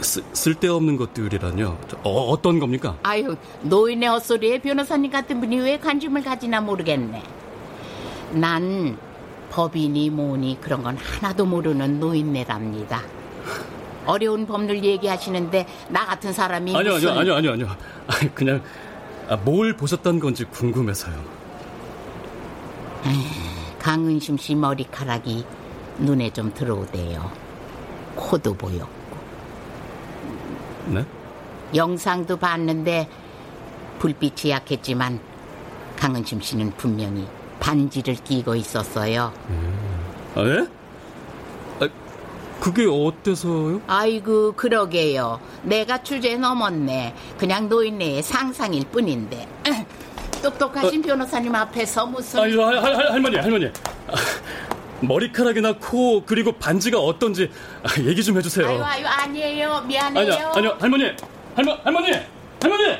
쓰, 0.00 0.22
쓸데없는 0.32 0.96
것들이라뇨. 0.96 1.78
저, 1.88 1.96
어, 2.04 2.30
어떤 2.30 2.58
겁니까? 2.58 2.96
아유, 3.02 3.36
노인의 3.62 4.08
헛소리에 4.08 4.60
변호사님 4.60 5.10
같은 5.10 5.40
분이 5.40 5.58
왜 5.58 5.78
관심을 5.78 6.22
가지나 6.22 6.60
모르겠네. 6.60 7.22
난 8.32 8.98
법이니 9.50 10.10
뭐니 10.10 10.58
그런 10.60 10.82
건 10.82 10.96
하나도 10.96 11.46
모르는 11.46 11.98
노인네랍니다. 12.00 13.02
어려운 14.06 14.46
법률 14.46 14.82
얘기하시는데 14.82 15.66
나 15.88 16.06
같은 16.06 16.32
사람이 16.32 16.74
아니요, 16.74 16.94
무슨... 16.94 17.08
아니요, 17.10 17.34
아니요, 17.34 17.52
아니요, 17.52 17.68
아니요. 18.06 18.30
그냥 18.34 18.62
아, 19.28 19.36
뭘 19.36 19.76
보셨다는 19.76 20.20
건지 20.20 20.44
궁금해서요. 20.44 21.38
강은심 23.78 24.38
씨 24.38 24.54
머리카락이 24.54 25.44
눈에 25.98 26.30
좀 26.30 26.52
들어오대요. 26.52 27.30
코도 28.16 28.54
보였고. 28.54 28.97
네? 30.88 31.04
영상도 31.74 32.36
봤는데 32.36 33.08
불빛이 33.98 34.50
약했지만 34.52 35.20
강은심 35.96 36.40
씨는 36.40 36.72
분명히 36.76 37.26
반지를 37.60 38.14
끼고 38.14 38.54
있었어요. 38.54 39.32
아, 40.34 40.40
예? 40.40 40.66
아, 41.80 41.88
그게 42.60 42.86
어때서요? 42.86 43.82
아이고 43.86 44.52
그러게요. 44.52 45.40
내가 45.62 46.02
주제 46.02 46.36
넘었네. 46.36 47.14
그냥 47.36 47.68
노인네의 47.68 48.22
상상일 48.22 48.84
뿐인데. 48.84 49.46
똑똑하신 50.42 51.02
변호사님 51.02 51.52
앞에서 51.52 52.06
무슨 52.06 52.40
아니, 52.40 52.56
할, 52.56 52.78
할, 52.78 52.94
할, 52.94 53.12
할머니, 53.12 53.36
할머니. 53.36 53.70
아, 55.00 55.06
머리카락이나 55.06 55.74
코 55.78 56.24
그리고 56.24 56.52
반지가 56.52 56.98
어떤지 56.98 57.50
아, 57.82 57.88
얘기 58.02 58.22
좀 58.22 58.36
해주세요. 58.36 58.66
아유 58.68 58.82
아유 58.82 59.06
아니에요 59.06 59.80
미안해요. 59.82 60.32
아니요, 60.34 60.52
아니요, 60.54 60.76
할머니, 60.80 61.04
할머, 61.54 61.78
할머니, 61.84 62.12
할머니. 62.60 62.98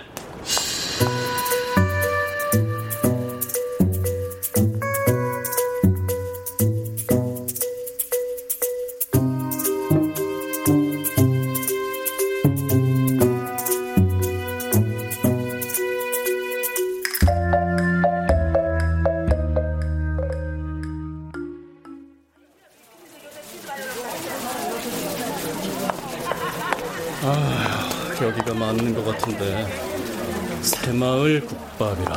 국밥이라. 31.79 32.13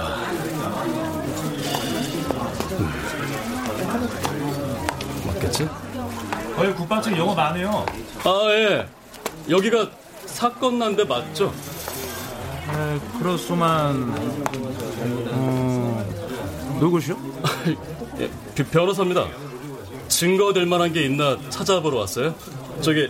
음. 2.79 2.91
맞겠지? 5.27 5.69
어이 6.57 6.73
국밥집 6.73 7.15
영어 7.17 7.33
많네요. 7.35 7.85
아 8.23 8.47
예, 8.53 8.87
여기가 9.49 9.89
사건 10.25 10.79
난 10.79 10.95
데 10.95 11.03
맞죠? 11.03 11.53
에, 12.73 12.99
그렇소만 13.19 14.13
어, 15.31 16.77
누구시오? 16.79 17.15
예, 18.19 18.29
비- 18.55 18.63
변호사입니다. 18.63 19.27
증거 20.07 20.51
될 20.53 20.65
만한 20.65 20.91
게 20.91 21.03
있나 21.03 21.37
찾아보러 21.49 21.99
왔어요. 21.99 22.33
저기 22.81 23.07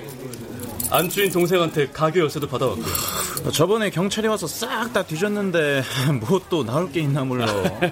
안주인 0.89 1.31
동생한테 1.31 1.87
가게 1.87 2.19
열쇠도 2.19 2.47
받아왔고요. 2.47 3.20
저번에 3.51 3.89
경찰이 3.89 4.27
와서 4.27 4.45
싹 4.47 4.93
다 4.93 5.03
뒤졌는데 5.03 5.83
뭐 6.27 6.39
또 6.49 6.63
나올 6.63 6.91
게 6.91 6.99
있나 7.01 7.23
몰라. 7.23 7.45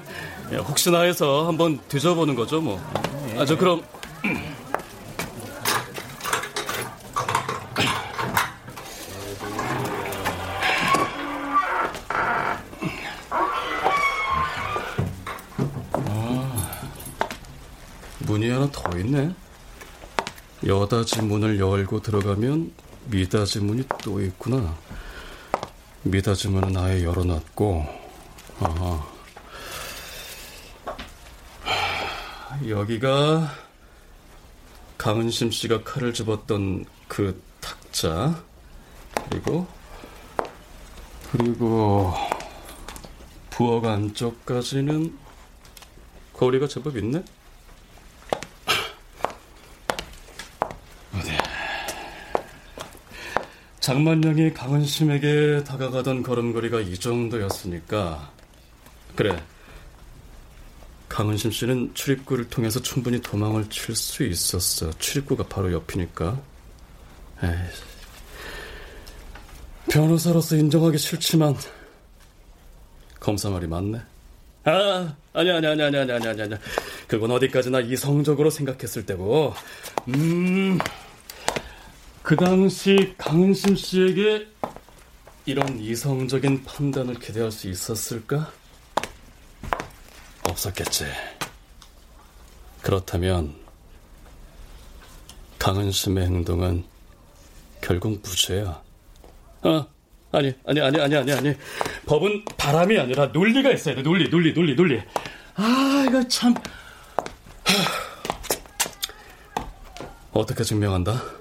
예, 0.51 0.57
혹시나 0.57 1.01
해서 1.01 1.47
한번 1.47 1.79
뒤져보는 1.87 2.35
거죠, 2.35 2.59
뭐. 2.61 2.79
아, 3.37 3.45
저 3.45 3.57
그럼 3.57 3.81
아, 15.93 16.81
문이 18.19 18.49
하나 18.49 18.69
더 18.71 18.97
있네. 18.97 19.33
여다지 20.65 21.21
문을 21.21 21.59
열고 21.59 22.01
들어가면 22.01 22.71
미다지 23.05 23.59
문이 23.59 23.83
또 24.03 24.21
있구나. 24.21 24.75
문은 26.49 26.77
아예 26.77 27.03
열어놨고, 27.03 27.85
아, 28.61 29.07
여기가 32.67 33.51
강은심 34.97 35.51
씨가 35.51 35.83
칼을 35.83 36.13
집었던 36.13 36.85
그 37.07 37.41
탁자 37.61 38.43
그리고 39.29 39.65
그리고 41.31 42.13
부엌 43.49 43.85
안쪽까지는 43.85 45.17
거리가 46.33 46.67
제법 46.67 46.97
있네. 46.97 47.23
장만영이 53.89 54.53
강은심에게 54.53 55.63
다가가던 55.63 56.21
걸음걸이가 56.21 56.79
이 56.81 56.95
정도였으니까. 56.95 58.31
그래. 59.15 59.41
강은심 61.07 61.49
씨는 61.49 61.95
출입구를 61.95 62.49
통해서 62.49 62.79
충분히 62.79 63.19
도망을 63.19 63.67
칠 63.71 63.95
수 63.95 64.23
있었어. 64.23 64.91
출입구가 64.99 65.45
바로 65.47 65.73
옆이니까. 65.73 66.39
에이, 67.41 67.49
변호사로서 69.89 70.55
인정하기 70.55 70.99
싫지만 70.99 71.55
검사 73.19 73.49
말이 73.49 73.65
맞네. 73.65 73.99
아 74.65 75.15
아니 75.33 75.49
아니 75.49 75.65
아니야 75.65 75.87
아니 75.87 75.97
아니 75.97 76.11
아니 76.11 76.41
아니 76.43 76.55
그건 77.07 77.31
어디까지나 77.31 77.79
이성적으로 77.79 78.51
생각했을 78.51 79.07
때고. 79.07 79.55
음. 80.09 80.77
그 82.29 82.35
당시 82.35 83.15
강은심 83.17 83.75
씨에게 83.75 84.45
이런 85.47 85.79
이성적인 85.79 86.63
판단을 86.63 87.15
기대할 87.15 87.51
수 87.51 87.67
있었을까? 87.67 88.51
없었겠지. 90.43 91.05
그렇다면 92.83 93.55
강은심의 95.57 96.25
행동은 96.25 96.83
결국 97.81 98.21
무죄야. 98.21 98.79
아, 99.63 99.87
아니, 100.31 100.53
아니, 100.67 100.81
아니, 100.81 101.01
아니, 101.01 101.15
아니, 101.15 101.31
아니. 101.31 101.55
법은 102.05 102.45
바람이 102.57 102.99
아니라 102.99 103.25
논리가 103.25 103.71
있어야 103.71 103.95
돼. 103.95 104.03
논리, 104.03 104.29
논리, 104.29 104.53
논리, 104.53 104.75
논리. 104.75 105.01
아, 105.55 106.05
이거 106.07 106.27
참. 106.27 106.53
어떻게 110.31 110.63
증명한다? 110.63 111.38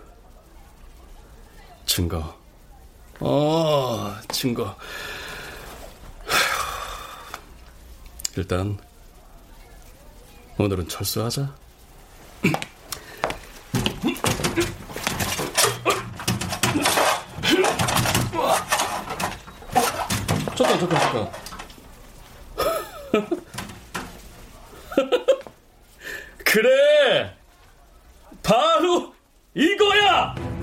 증거. 1.88 2.38
어, 3.18 4.14
증거. 4.28 4.76
일단 8.36 8.78
오늘은 10.58 10.86
철수하자. 10.86 11.56
잠깐, 20.54 20.78
잠깐, 20.78 21.00
잠깐. 21.00 21.30
그래! 26.44 27.34
바로 28.42 29.14
이거야! 29.54 30.57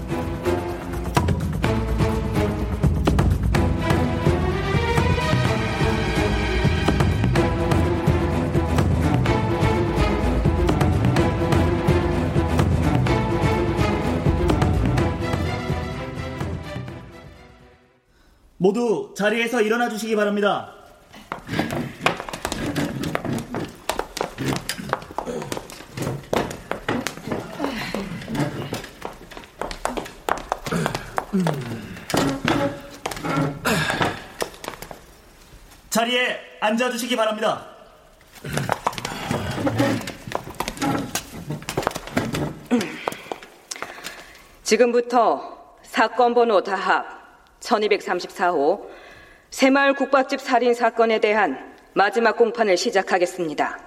모두 18.66 19.14
자리에서 19.16 19.62
일어나 19.62 19.88
주시기 19.88 20.16
바랍니다. 20.16 20.74
자리에 35.92 36.40
앉아 36.60 36.90
주시기 36.90 37.16
바랍니다. 37.16 37.68
지금부터 44.64 45.78
사건 45.84 46.34
번호 46.34 46.64
다합 46.64 47.15
1234호 47.66 48.88
새마을 49.50 49.94
국밥집 49.96 50.40
살인 50.40 50.74
사건에 50.74 51.20
대한 51.20 51.74
마지막 51.94 52.38
공판을 52.38 52.78
시작하겠습니다. 52.78 53.80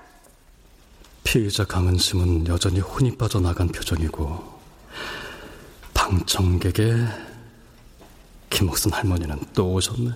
피의자 1.25 1.65
강은심은 1.65 2.47
여전히 2.47 2.81
혼이 2.81 3.17
빠져나간 3.17 3.69
표정이고 3.69 4.59
방청객의 5.95 7.07
김옥순 8.51 8.93
할머니는 8.93 9.39
또 9.55 9.75
오셨네. 9.75 10.11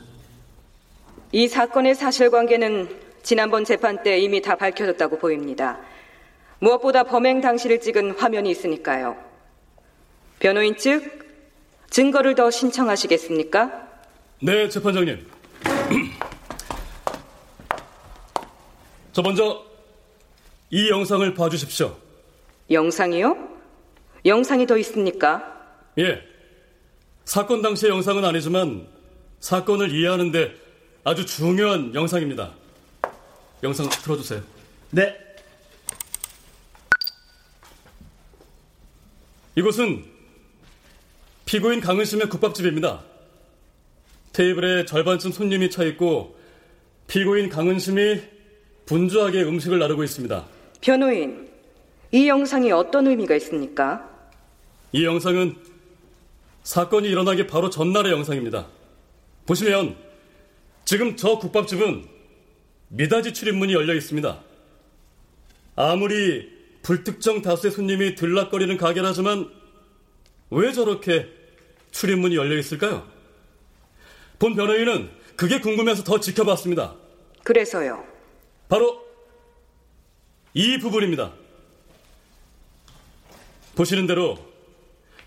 이 1.33 1.49
사건의 1.49 1.95
사실관계는 1.95 2.89
지난번 3.23 3.65
재판 3.65 4.03
때 4.03 4.19
이미 4.19 4.41
다 4.41 4.57
밝혀졌다고 4.57 5.19
보입니다. 5.19 5.79
무엇보다 6.61 7.05
범행 7.05 7.41
당시를 7.41 7.81
찍은 7.81 8.13
화면이 8.13 8.51
있으니까요. 8.51 9.17
변호인 10.39 10.77
측 10.77 11.22
증거를 11.93 12.35
더 12.35 12.51
신청하시겠습니까? 12.51 13.87
네, 14.41 14.67
재판장님. 14.71 15.27
저 19.13 19.21
먼저 19.21 19.63
이 20.71 20.89
영상을 20.89 21.35
봐주십시오. 21.35 21.95
영상이요? 22.71 23.37
영상이 24.25 24.67
더 24.67 24.79
있습니까? 24.79 25.45
예. 25.99 26.23
사건 27.27 27.61
당시의 27.61 27.93
영상은 27.93 28.25
아니지만 28.25 28.89
사건을 29.41 29.95
이해하는데 29.95 30.55
아주 31.05 31.27
중요한 31.27 31.95
영상입니다. 31.95 32.55
영상 33.63 33.87
틀어주세요. 33.91 34.41
네. 34.93 35.15
이곳은 39.57 40.12
피고인 41.53 41.83
강은심의 41.83 42.31
국밥집입니다. 42.31 43.03
테이블에 44.33 44.87
절반쯤 44.87 45.33
손님이 45.33 45.69
차 45.69 45.85
있고 45.85 46.35
피고인 47.09 47.51
강은심이 47.51 48.23
분주하게 48.87 49.43
음식을 49.43 49.79
나르고 49.79 50.03
있습니다. 50.03 50.47
변호인, 50.81 51.51
이 52.11 52.27
영상이 52.27 52.73
어떤 52.73 53.07
의미가 53.07 53.37
있습니까? 53.37 54.09
이 54.93 55.05
영상은 55.05 55.57
사건이 56.63 57.07
일어나기 57.07 57.47
바로 57.47 57.69
전날의 57.69 58.13
영상입니다. 58.13 58.69
보시면 59.45 59.95
지금 60.87 61.17
저 61.17 61.39
국밥집은 61.39 62.07
미닫이 62.89 63.35
출입문이 63.35 63.75
열려 63.75 63.93
있습니다. 63.93 64.41
아무리 65.77 66.51
불특정 66.81 67.43
다수의 67.43 67.73
손님이 67.73 68.15
들락거리는 68.15 68.75
가게라지만 68.79 69.51
왜 70.49 70.73
저렇게 70.73 71.42
출입문이 71.93 72.37
열려 72.37 72.59
있을까요? 72.59 73.07
본 74.39 74.57
변호인은 74.57 75.11
그게 75.37 75.61
궁금해서 75.61 76.03
더 76.03 76.19
지켜봤습니다. 76.19 76.97
그래서요. 77.45 78.05
바로 78.69 79.03
이 80.55 80.79
부분입니다. 80.79 81.33
보시는 83.75 84.07
대로 84.07 84.39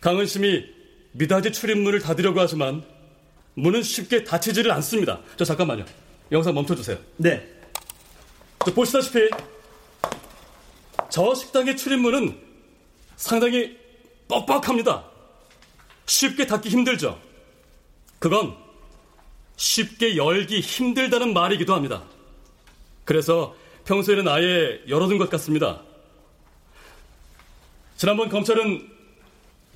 강은심이 0.01 0.65
미닫이 1.13 1.51
출입문을 1.51 1.99
닫으려고 1.99 2.39
하지만 2.39 2.83
문은 3.55 3.81
쉽게 3.83 4.23
닫히지를 4.23 4.71
않습니다. 4.71 5.21
저 5.37 5.45
잠깐만요. 5.45 5.85
영상 6.31 6.53
멈춰주세요. 6.53 6.97
네. 7.17 7.47
저 8.65 8.73
보시다시피 8.73 9.29
저 11.09 11.33
식당의 11.33 11.77
출입문은 11.77 12.37
상당히 13.15 13.77
뻑뻑합니다. 14.27 15.14
쉽게 16.05 16.45
닫기 16.45 16.69
힘들죠. 16.69 17.19
그건 18.19 18.55
쉽게 19.57 20.17
열기 20.17 20.59
힘들다는 20.59 21.33
말이기도 21.33 21.73
합니다. 21.73 22.03
그래서 23.03 23.55
평소에는 23.85 24.27
아예 24.27 24.81
열어둔 24.87 25.17
것 25.17 25.29
같습니다. 25.29 25.81
지난번 27.97 28.29
검찰은 28.29 28.91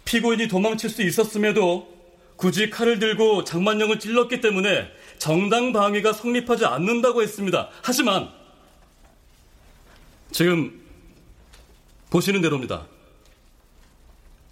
피고인이 0.06 0.48
도망칠 0.48 0.90
수 0.90 1.04
있었음에도 1.04 1.88
굳이 2.36 2.70
칼을 2.70 3.00
들고 3.00 3.44
장만영을 3.44 4.00
찔렀기 4.00 4.42
때문에 4.42 4.90
정당 5.18 5.74
방위가 5.74 6.14
성립하지 6.14 6.66
않는다고 6.66 7.22
했습니다. 7.22 7.70
하지만 7.84 8.30
지금 10.32 10.82
보시는 12.10 12.42
대로입니다. 12.42 12.88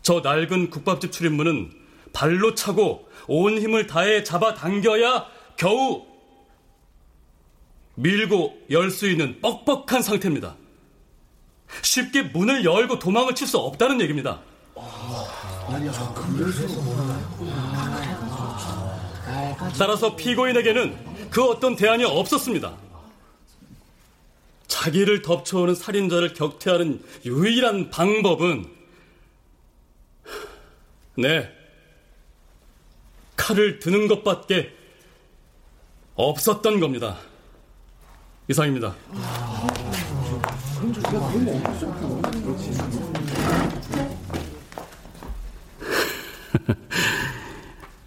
저 0.08 0.22
낡은 0.22 0.70
국밥집 0.70 1.12
출입문은 1.12 1.70
발로 2.14 2.56
차고 2.56 3.10
온 3.28 3.58
힘을 3.58 3.88
다해 3.88 4.24
잡아 4.24 4.54
당겨야 4.54 5.26
겨우 5.58 6.06
밀고 7.96 8.58
열 8.70 8.90
수 8.90 9.10
있는 9.10 9.42
뻑뻑한 9.42 10.02
상태입니다. 10.02 10.56
쉽게 11.82 12.22
문을 12.22 12.64
열고 12.64 13.00
도망을 13.00 13.36
칠 13.36 13.48
수 13.48 13.58
없다는 13.58 14.00
얘기입니다. 14.00 14.40
따라서 19.78 20.16
피고인에게는 20.16 21.30
그 21.30 21.44
어떤 21.44 21.76
대안이 21.76 22.06
없었습니다. 22.06 22.78
자기를 24.68 25.22
덮쳐오는 25.22 25.76
살인자를 25.76 26.34
격퇴하는 26.34 27.04
유일한 27.26 27.90
방법은 27.90 28.77
네 31.18 31.52
칼을 33.36 33.80
드는 33.80 34.08
것밖에 34.08 34.72
없었던 36.16 36.80
겁니다. 36.80 37.18
이상입니다. 38.48 38.96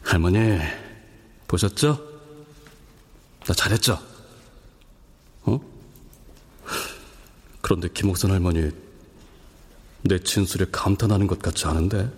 할머니 0.03 0.59
보셨죠? 1.49 1.99
나 3.45 3.55
잘했죠? 3.55 3.99
어? 5.43 5.61
그런데 7.61 7.89
김옥선 7.93 8.31
할머니 8.31 8.71
내 10.03 10.19
진술에 10.21 10.67
감탄하는 10.71 11.27
것 11.27 11.41
같지 11.41 11.67
않은데? 11.67 12.09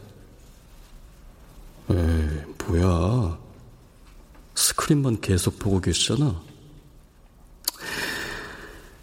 에이, 1.92 2.54
뭐야. 2.66 3.38
스크린만 4.54 5.20
계속 5.20 5.58
보고 5.58 5.80
계시잖아. 5.80 6.40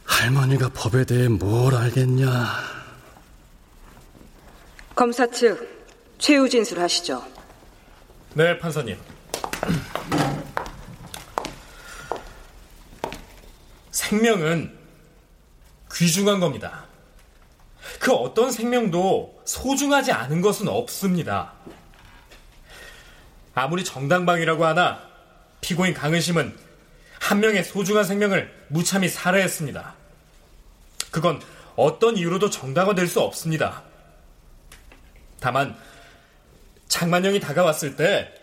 할머니가 0.05 0.69
법에 0.69 1.05
대해 1.05 1.27
뭘 1.27 1.75
알겠냐. 1.75 2.47
검사 4.95 5.25
측 5.27 5.87
최후 6.17 6.49
진술하시죠. 6.49 7.23
네, 8.33 8.57
판사님. 8.57 8.97
생명은 13.91 14.77
귀중한 15.93 16.39
겁니다. 16.39 16.85
그 17.99 18.11
어떤 18.13 18.51
생명도 18.51 19.41
소중하지 19.45 20.11
않은 20.11 20.41
것은 20.41 20.67
없습니다. 20.67 21.53
아무리 23.59 23.83
정당방위라고 23.83 24.65
하나 24.65 25.01
피고인 25.59 25.93
강은심은 25.93 26.55
한 27.19 27.39
명의 27.41 27.63
소중한 27.63 28.05
생명을 28.05 28.49
무참히 28.69 29.09
살해했습니다. 29.09 29.95
그건 31.11 31.41
어떤 31.75 32.15
이유로도 32.15 32.49
정당화될 32.49 33.07
수 33.07 33.19
없습니다. 33.19 33.83
다만 35.41 35.75
장만영이 36.87 37.41
다가왔을 37.41 37.97
때 37.97 38.33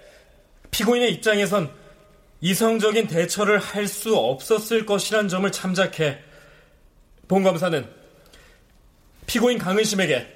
피고인의 0.71 1.13
입장에선 1.15 1.71
이성적인 2.43 3.07
대처를 3.09 3.59
할 3.59 3.89
수 3.89 4.15
없었을 4.15 4.85
것이란 4.85 5.29
점을 5.29 5.51
참작해 5.51 6.19
본 7.27 7.43
검사는 7.43 7.89
피고인 9.27 9.59
강은심에게 9.59 10.35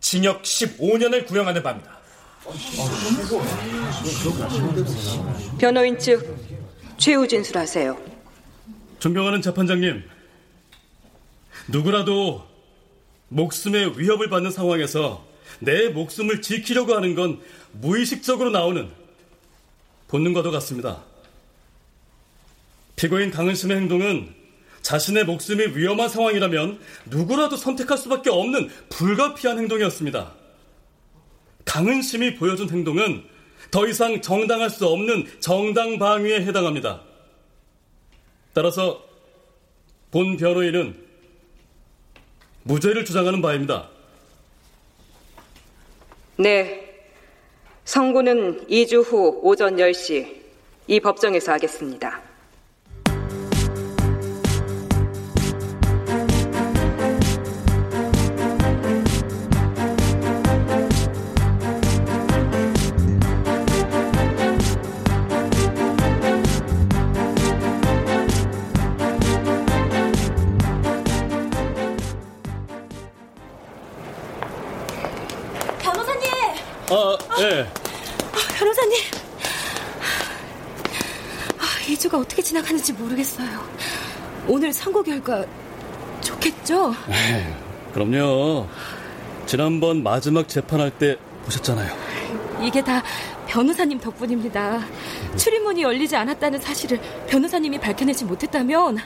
징역 0.00 0.42
15년을 0.42 1.26
구형하는 1.26 1.62
바입니다. 1.62 1.99
변호인 5.58 5.98
측 5.98 6.36
최후 6.96 7.28
진술하세요. 7.28 7.96
존경하는 8.98 9.42
재판장님, 9.42 10.02
누구라도 11.68 12.46
목숨의 13.28 13.98
위협을 13.98 14.30
받는 14.30 14.50
상황에서 14.50 15.26
내 15.58 15.88
목숨을 15.88 16.40
지키려고 16.40 16.94
하는 16.94 17.14
건 17.14 17.40
무의식적으로 17.72 18.50
나오는 18.50 18.88
본능과도 20.08 20.50
같습니다. 20.50 21.02
피고인 22.96 23.30
강은심의 23.30 23.76
행동은 23.76 24.34
자신의 24.82 25.24
목숨이 25.24 25.76
위험한 25.76 26.08
상황이라면 26.08 26.80
누구라도 27.06 27.56
선택할 27.56 27.98
수밖에 27.98 28.30
없는 28.30 28.70
불가피한 28.88 29.58
행동이었습니다. 29.58 30.39
강은심이 31.64 32.36
보여준 32.36 32.68
행동은 32.68 33.24
더 33.70 33.86
이상 33.86 34.20
정당할 34.20 34.70
수 34.70 34.86
없는 34.86 35.26
정당 35.40 35.98
방위에 35.98 36.42
해당합니다. 36.42 37.02
따라서 38.52 39.04
본 40.10 40.36
변호인은 40.36 40.96
무죄를 42.64 43.04
주장하는 43.04 43.40
바입니다. 43.40 43.88
네. 46.36 46.88
선고는 47.84 48.66
2주 48.68 49.04
후 49.04 49.40
오전 49.42 49.76
10시 49.76 50.40
이 50.86 51.00
법정에서 51.00 51.52
하겠습니다. 51.52 52.29
지나가는지 82.80 82.92
모르겠어요. 82.94 83.48
오늘 84.48 84.72
선고 84.72 85.02
결과 85.02 85.44
좋겠죠? 86.20 86.94
에이, 87.08 87.44
그럼요. 87.92 88.66
지난번 89.46 90.02
마지막 90.02 90.48
재판할 90.48 90.90
때 90.90 91.16
보셨잖아요. 91.44 91.90
이게 92.62 92.82
다 92.82 93.02
변호사님 93.46 94.00
덕분입니다. 94.00 94.80
출입문이 95.36 95.82
열리지 95.82 96.16
않았다는 96.16 96.58
사실을 96.60 97.00
변호사님이 97.28 97.78
밝혀내지 97.78 98.24
못했다면 98.24 98.98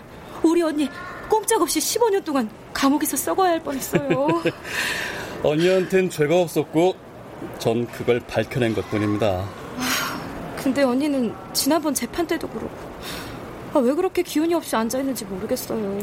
우리 0.43 0.63
언니 0.63 0.89
꼼짝없이 1.29 1.79
15년 1.81 2.25
동안 2.25 2.49
감옥에서 2.73 3.17
썩어야 3.17 3.53
할 3.53 3.61
뻔했어요. 3.61 4.43
언니한텐 5.43 6.11
죄가 6.11 6.41
없었고 6.41 6.95
전 7.59 7.87
그걸 7.87 8.21
밝혀낸 8.21 8.75
것뿐입니다. 8.75 9.45
근데 10.57 10.83
언니는 10.83 11.35
지난번 11.53 11.93
재판 11.93 12.27
때도 12.27 12.49
그렇고 12.49 12.94
아, 13.75 13.79
왜 13.81 13.93
그렇게 13.93 14.23
기운이 14.23 14.55
없이 14.55 14.75
앉아있는지 14.77 15.25
모르겠어요. 15.25 15.99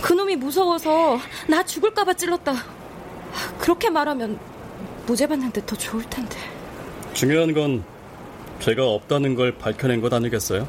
그놈이 0.00 0.36
무서워서 0.36 1.18
나 1.48 1.64
죽을까봐 1.64 2.14
찔렀다. 2.14 2.52
아, 2.52 3.58
그렇게 3.58 3.90
말하면 3.90 4.38
무죄 5.06 5.26
받는데 5.26 5.66
더 5.66 5.74
좋을 5.76 6.04
텐데. 6.08 6.36
중요한 7.14 7.52
건 7.52 7.82
죄가 8.60 8.86
없다는 8.86 9.34
걸 9.34 9.58
밝혀낸 9.58 10.00
것 10.00 10.12
아니겠어요? 10.12 10.68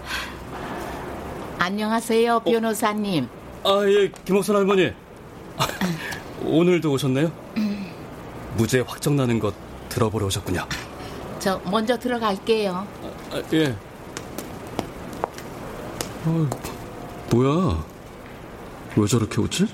안녕하세요, 1.59 2.39
변호사님. 2.39 3.27
아, 3.63 3.83
예, 3.87 4.11
김옥선 4.25 4.55
할머니. 4.55 4.91
아, 5.57 5.67
오늘도 6.43 6.91
오셨네요? 6.91 7.31
무죄 8.55 8.79
확정나는 8.79 9.39
것 9.39 9.53
들어보러 9.89 10.25
오셨군요. 10.25 10.65
저 11.39 11.61
먼저 11.65 11.97
들어갈게요. 11.97 12.87
아, 13.31 13.43
예. 13.53 13.75
어, 16.27 16.49
뭐야? 17.31 17.85
왜 18.97 19.07
저렇게 19.07 19.39
웃지? 19.39 19.65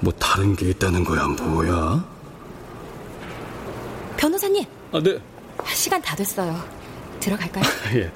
뭐 0.00 0.12
다른 0.14 0.56
게 0.56 0.70
있다는 0.70 1.04
거야, 1.04 1.26
뭐야? 1.28 2.04
변호사님, 4.16 4.64
아, 4.92 5.00
네. 5.00 5.18
시간 5.72 6.02
다 6.02 6.16
됐어요. 6.16 6.60
들어갈까요? 7.20 7.64
예. 7.94 8.12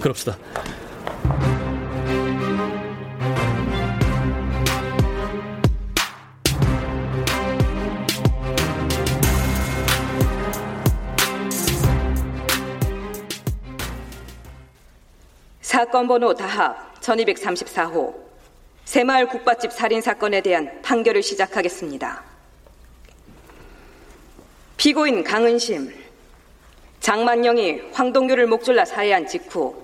그럽시다. 0.00 0.36
사건 15.84 16.08
번호 16.08 16.32
다합 16.32 16.98
1234호 17.02 18.14
새마을 18.86 19.28
국밥집 19.28 19.70
살인 19.70 20.00
사건에 20.00 20.40
대한 20.40 20.80
판결을 20.80 21.22
시작하겠습니다. 21.22 22.22
피고인 24.78 25.22
강은심, 25.22 25.92
장만영이 27.00 27.82
황동규를 27.92 28.46
목졸라 28.46 28.86
살해한 28.86 29.26
직후 29.26 29.76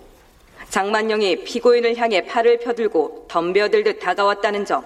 장만영이 0.71 1.45
피고인을 1.45 1.99
향해 1.99 2.25
팔을 2.25 2.61
펴들고 2.61 3.27
덤벼들듯 3.29 4.01
다가왔다는 4.01 4.65
점, 4.65 4.83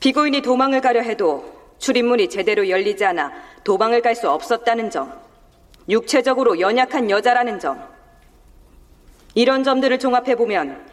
피고인이 0.00 0.42
도망을 0.42 0.80
가려 0.80 1.00
해도 1.00 1.48
출입문이 1.78 2.28
제대로 2.28 2.68
열리지 2.68 3.04
않아 3.04 3.32
도망을 3.62 4.02
갈 4.02 4.16
수 4.16 4.28
없었다는 4.28 4.90
점, 4.90 5.12
육체적으로 5.88 6.58
연약한 6.58 7.08
여자라는 7.08 7.60
점, 7.60 7.93
이런 9.34 9.64
점들을 9.64 9.98
종합해 9.98 10.36
보면 10.36 10.84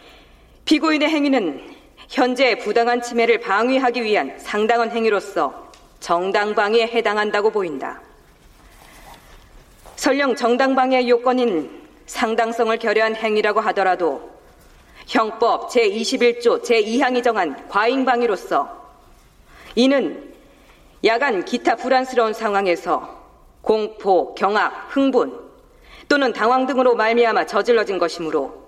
피고인의 0.65 1.09
행위는 1.09 1.61
현재의 2.09 2.59
부당한 2.59 3.01
침해를 3.01 3.39
방위하기 3.39 4.03
위한 4.03 4.37
상당한 4.37 4.91
행위로서 4.91 5.71
정당방위에 5.99 6.87
해당한다고 6.87 7.51
보인다. 7.51 8.01
설령 9.95 10.35
정당방위의 10.35 11.07
요건인 11.09 11.81
상당성을 12.07 12.75
결여한 12.77 13.15
행위라고 13.15 13.61
하더라도 13.61 14.31
형법 15.07 15.69
제21조 15.69 16.63
제2항이 16.63 17.23
정한 17.23 17.67
과잉방위로서 17.69 18.81
이는 19.75 20.33
야간 21.05 21.45
기타 21.45 21.75
불안스러운 21.75 22.33
상황에서 22.33 23.21
공포, 23.61 24.35
경악, 24.35 24.87
흥분 24.89 25.50
또는 26.11 26.33
당황 26.33 26.65
등으로 26.65 26.93
말미암아 26.93 27.45
저질러진 27.45 27.97
것이므로 27.97 28.67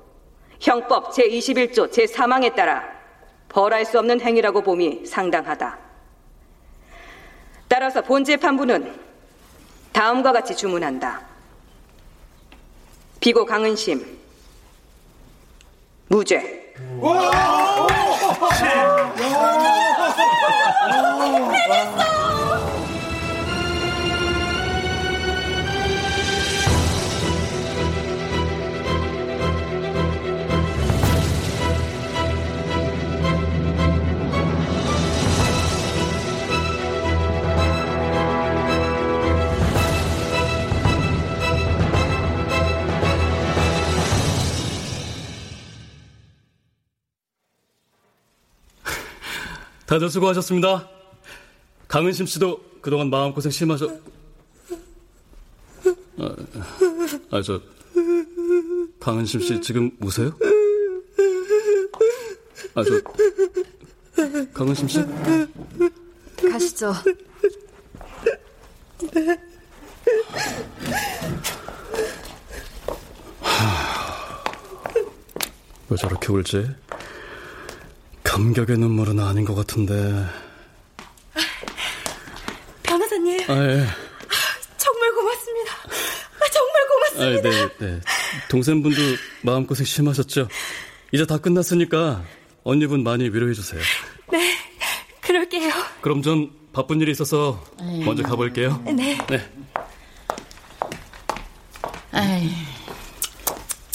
형법 0.61 1.11
제21조 1.11 1.91
제3항에 1.91 2.55
따라 2.55 2.81
벌할 3.49 3.83
수 3.83 3.99
없는 3.99 4.21
행위라고 4.21 4.61
봄이 4.61 5.05
상당하다. 5.05 5.77
따라서 7.67 8.01
본 8.01 8.23
재 8.23 8.37
판부는 8.37 8.97
다음과 9.91 10.31
같이 10.31 10.55
주문한다. 10.55 11.21
비고 13.19 13.45
강은심 13.45 14.19
무죄. 16.07 16.73
다들 49.93 50.09
수고하셨습니다. 50.09 50.89
강은심 51.87 52.25
씨도 52.25 52.59
그동안 52.81 53.11
마음고생 53.11 53.51
심하셨... 53.51 53.91
아, 56.17 56.35
아, 57.29 57.41
저... 57.43 57.61
강은심 58.99 59.41
씨 59.41 59.61
지금 59.61 59.91
우세요? 60.01 60.35
아, 62.73 62.83
저... 62.83 62.99
강은심 64.51 64.87
씨? 64.87 64.99
가시죠. 66.49 66.91
왜 75.87 75.97
저렇게 75.97 76.33
울지? 76.33 76.67
감격의 78.33 78.79
눈물은 78.79 79.19
아닌 79.19 79.45
것 79.45 79.53
같은데. 79.53 79.93
변호사님. 82.81 83.39
아, 83.47 83.53
예. 83.53 83.85
정말 84.75 85.13
고맙습니다. 85.13 85.73
아, 85.75 86.49
정말 86.51 86.81
아, 86.81 86.87
고맙습니다. 86.87 87.49
네, 87.49 87.69
네. 87.77 88.01
동생분도 88.49 88.97
마음고생 89.43 89.85
심하셨죠? 89.85 90.47
이제 91.11 91.27
다 91.27 91.37
끝났으니까 91.37 92.23
언니분 92.63 93.03
많이 93.03 93.25
위로해주세요. 93.25 93.79
네, 94.31 94.57
그럴게요. 95.21 95.71
그럼 96.01 96.23
전 96.23 96.49
바쁜 96.73 97.01
일이 97.01 97.11
있어서 97.11 97.63
먼저 98.03 98.23
가볼게요. 98.23 98.81
네. 98.85 99.15
네. 99.29 99.47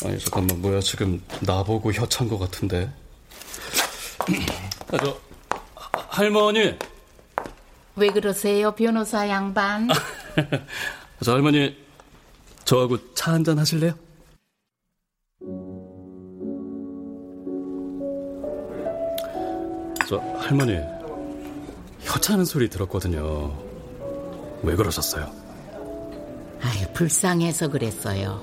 아니, 0.04 0.16
잠깐만, 0.20 0.62
뭐야, 0.62 0.78
지금 0.78 1.20
나보고 1.40 1.92
혀찬 1.92 2.28
것 2.28 2.38
같은데. 2.38 2.88
아, 4.92 4.96
저, 4.98 5.18
하- 5.74 6.06
할머니. 6.08 6.74
왜 7.96 8.08
그러세요, 8.10 8.72
변호사 8.74 9.28
양반? 9.28 9.88
저 11.24 11.32
할머니, 11.32 11.76
저하고 12.64 13.14
차 13.14 13.32
한잔 13.32 13.58
하실래요? 13.58 13.94
저, 20.08 20.18
할머니, 20.38 20.78
혀차는 22.00 22.44
소리 22.44 22.68
들었거든요. 22.70 23.52
왜 24.62 24.74
그러셨어요? 24.74 25.30
아유, 26.62 26.86
불쌍해서 26.94 27.68
그랬어요. 27.68 28.42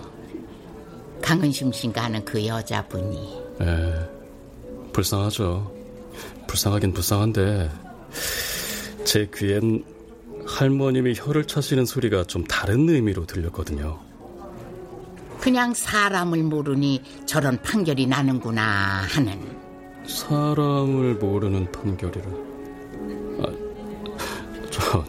강은심 1.22 1.72
씨가 1.72 2.04
하는 2.04 2.24
그 2.24 2.46
여자분이. 2.46 3.42
예, 3.62 4.10
불쌍하죠. 4.94 5.74
불쌍하긴 6.48 6.94
불쌍한데, 6.94 7.70
제 9.04 9.30
귀엔 9.36 9.84
할머님이 10.46 11.14
혀를 11.16 11.46
차시는 11.46 11.86
소리가 11.86 12.26
좀 12.26 12.44
다른 12.44 12.88
의미로 12.90 13.26
들렸거든요. 13.26 14.00
그냥 15.40 15.74
사람을 15.74 16.44
모르니 16.44 17.04
저런 17.26 17.62
판결이 17.62 18.08
나는구나 18.08 19.04
하는. 19.10 19.40
사람을 20.08 21.16
모르는 21.16 21.72
판결이라. 21.72 22.26
아, 23.40 23.46
저, 24.72 25.06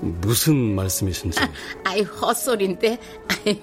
무슨 0.00 0.74
말씀이신지. 0.74 1.40
아이, 1.84 2.02
헛소린데. 2.02 2.98
아이, 3.28 3.60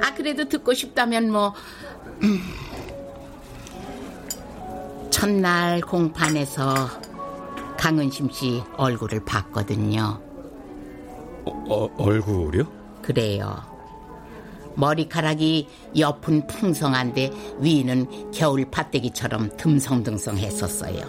아, 0.00 0.14
그래도 0.14 0.48
듣고 0.48 0.74
싶다면 0.74 1.30
뭐. 1.30 1.54
음. 2.22 2.40
첫날 5.12 5.80
공판에서 5.82 6.88
강은심 7.78 8.30
씨 8.30 8.62
얼굴을 8.76 9.24
봤거든요. 9.24 10.20
어, 11.44 11.88
얼굴이요? 11.96 12.64
그래요. 13.02 13.62
머리카락이 14.74 15.68
옆은 15.98 16.46
풍성한데 16.46 17.30
위는 17.58 18.32
겨울 18.32 18.64
팥대기처럼 18.70 19.56
듬성듬성 19.56 20.38
했었어요. 20.38 21.04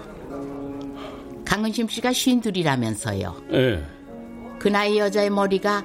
강은심 1.45 1.88
씨가 1.88 2.12
쉰둘이라면서요. 2.12 3.36
예. 3.54 3.84
그 4.60 4.68
나이 4.68 4.97
여자의 4.97 5.30
머리가 5.30 5.84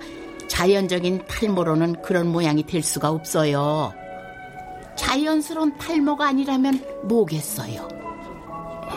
자연적인 0.49 1.25
탈모로는 1.29 2.03
그런 2.03 2.27
모양이 2.27 2.65
될 2.65 2.83
수가 2.83 3.11
없어요. 3.11 3.93
자연스러운 4.97 5.79
탈모가 5.79 6.27
아니라면 6.27 6.85
뭐겠어요? 7.05 7.98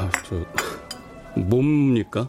아, 0.01 0.09
저, 0.25 0.35
뭡니까? 1.39 2.27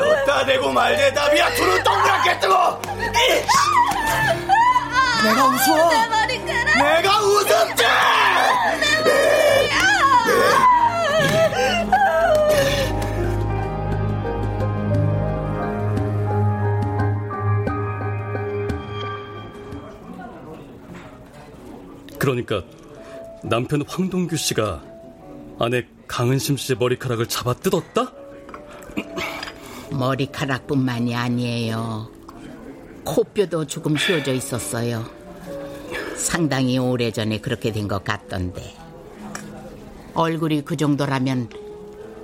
어따 0.00 0.44
대고 0.46 0.70
말대답이야. 0.72 1.54
두루 1.54 1.82
동그랗게 1.82 2.38
뜨고. 2.38 2.54
내가 5.24 5.44
웃어. 5.46 5.88
내 5.90 6.08
머리카락. 6.08 6.78
내가 6.78 7.20
웃었지 7.20 7.84
그러니까 22.18 22.62
남편 23.42 23.82
황동규 23.86 24.36
씨가 24.36 24.82
아내 25.58 25.86
강은심 26.06 26.56
씨의 26.56 26.78
머리카락을 26.78 27.26
잡아 27.26 27.54
뜯었다? 27.54 28.12
머리카락뿐만이 29.90 31.14
아니에요. 31.14 32.10
코뼈도 33.04 33.66
조금 33.66 33.96
휘어져 33.96 34.32
있었어요. 34.34 35.04
상당히 36.16 36.78
오래전에 36.78 37.38
그렇게 37.40 37.72
된 37.72 37.88
것 37.88 38.04
같던데. 38.04 38.74
얼굴이 40.14 40.64
그 40.64 40.76
정도라면 40.76 41.48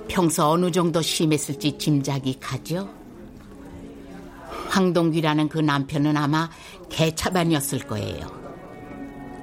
평소 0.09 0.45
어느 0.47 0.70
정도 0.70 1.01
심했을지 1.01 1.78
짐작이 1.78 2.38
가죠? 2.40 2.88
황동규라는 4.68 5.49
그 5.49 5.61
남편은 5.61 6.16
아마 6.16 6.51
개차반이었을 6.90 7.80
거예요. 7.86 8.43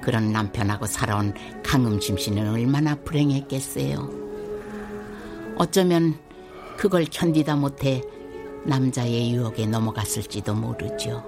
그런 0.02 0.32
남편하고 0.32 0.86
살아온 0.86 1.32
강음심 1.64 2.18
씨는 2.18 2.50
얼마나 2.50 2.94
불행했겠어요. 2.96 4.10
어쩌면 5.56 6.18
그걸 6.76 7.06
견디다 7.10 7.56
못해 7.56 8.02
남자의 8.64 9.32
유혹에 9.32 9.66
넘어갔을지도 9.66 10.54
모르죠. 10.54 11.24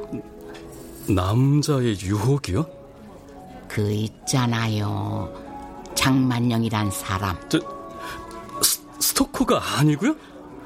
남자의 1.09 1.99
유혹이요? 2.01 2.67
그 3.69 3.91
있잖아요. 3.93 5.33
장만영이란 5.95 6.91
사람. 6.91 7.37
저, 7.49 7.59
스, 8.63 8.81
스토커가 8.99 9.79
아니고요? 9.79 10.17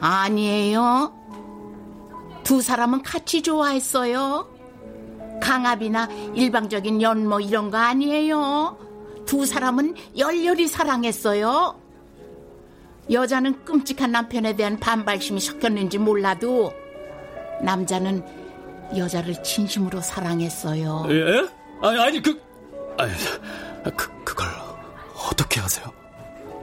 아니에요. 0.00 1.12
두 2.44 2.62
사람은 2.62 3.02
같이 3.02 3.42
좋아했어요. 3.42 4.57
강압이나 5.40 6.08
일방적인 6.34 7.02
연모 7.02 7.40
이런 7.40 7.70
거 7.70 7.78
아니에요. 7.78 8.76
두 9.26 9.44
사람은 9.44 9.94
열렬히 10.16 10.68
사랑했어요. 10.68 11.78
여자는 13.10 13.64
끔찍한 13.64 14.12
남편에 14.12 14.56
대한 14.56 14.78
반발심이 14.78 15.40
섞였는지 15.40 15.98
몰라도 15.98 16.72
남자는 17.62 18.24
여자를 18.96 19.42
진심으로 19.42 20.00
사랑했어요. 20.00 21.06
예? 21.10 21.48
아니, 21.82 22.00
아니 22.00 22.22
그, 22.22 22.40
아니, 22.96 23.12
그 23.96 24.24
그걸 24.24 24.46
어떻게 25.30 25.60
하세요? 25.60 25.90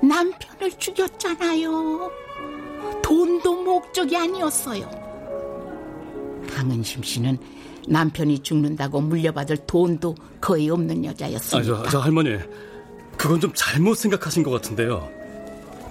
남편을 0.02 0.72
죽였잖아요. 0.78 2.12
돈도 3.02 3.64
목적이 3.64 4.18
아니었어요. 4.18 4.90
강은심 6.56 7.04
씨는 7.04 7.38
남편이 7.88 8.40
죽는다고 8.40 9.02
물려받을 9.02 9.58
돈도 9.68 10.16
거의 10.42 10.70
없는 10.70 11.06
여자였습니다. 11.06 11.74
아, 11.74 11.84
저, 11.84 11.90
저 11.90 12.00
할머니, 12.00 12.38
그건 13.18 13.40
좀 13.40 13.52
잘못 13.54 13.96
생각하신 13.98 14.44
것 14.44 14.52
같은데요. 14.52 15.10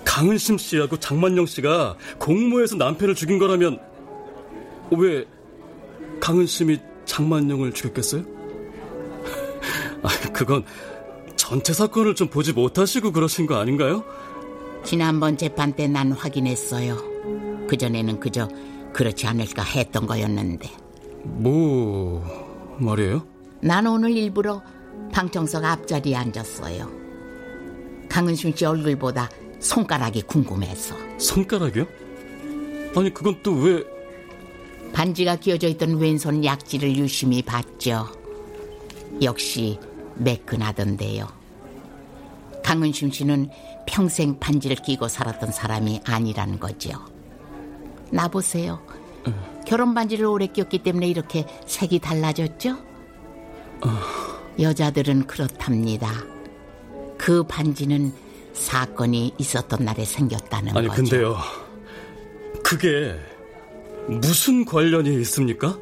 강은심 0.05 0.59
씨하고 0.59 0.99
장만영 0.99 1.47
씨가 1.47 1.97
공모해서 2.18 2.76
남편을 2.76 3.14
죽인 3.14 3.38
거라면 3.38 3.80
왜 4.90 5.24
강은심이 6.20 6.78
장만영을 7.07 7.72
죽였겠어요? 7.72 8.22
아, 10.03 10.09
그건 10.32 10.64
전체 11.36 11.72
사건을 11.72 12.14
좀 12.14 12.28
보지 12.28 12.53
못하시고 12.53 13.12
그러신 13.12 13.47
거 13.47 13.57
아닌가요? 13.57 14.05
지난번 14.84 15.36
재판 15.36 15.72
때 15.72 15.88
난 15.88 16.12
확인했어요. 16.12 17.66
그전에는 17.68 18.20
그저 18.20 18.49
그렇지 18.92 19.26
않을까 19.26 19.62
했던 19.62 20.07
거였는데. 20.07 20.70
뭐 21.25 22.25
말이에요? 22.79 23.27
난 23.61 23.87
오늘 23.87 24.11
일부러 24.16 24.62
방청석 25.12 25.64
앞자리에 25.64 26.14
앉았어요. 26.16 26.91
강은순 28.09 28.55
씨 28.55 28.64
얼굴보다 28.64 29.29
손가락이 29.59 30.22
궁금해서. 30.22 30.95
손가락이요? 31.18 31.87
아니 32.97 33.12
그건 33.12 33.41
또 33.43 33.53
왜? 33.55 33.83
반지가 34.93 35.37
끼어져 35.37 35.68
있던 35.68 35.97
왼손 35.99 36.45
약지를 36.45 36.97
유심히 36.97 37.43
봤죠. 37.43 38.07
역시 39.22 39.79
매끈하던데요. 40.16 41.27
강은순 42.62 43.11
씨는 43.11 43.51
평생 43.87 44.39
반지를 44.39 44.77
끼고 44.77 45.09
살았던 45.09 45.53
사람이 45.53 46.01
아니라는 46.05 46.61
거죠. 46.61 46.93
나보세요. 48.11 48.81
결혼 49.66 49.95
반지를 49.95 50.27
오래 50.27 50.47
꼈기 50.47 50.79
때문에 50.79 51.09
이렇게 51.09 51.47
색이 51.66 52.01
달라졌죠? 52.01 52.77
여자들은 54.61 55.27
그렇답니다. 55.27 56.11
그 57.18 57.45
반지는 57.45 58.12
사건이 58.53 59.35
있었던 59.39 59.85
날에 59.85 60.05
생겼다는 60.05 60.77
아니 60.77 60.89
거죠. 60.89 61.03
근데요. 61.03 61.37
그게 62.62 63.18
무슨 64.07 64.64
관련이 64.64 65.14
있습니까? 65.22 65.79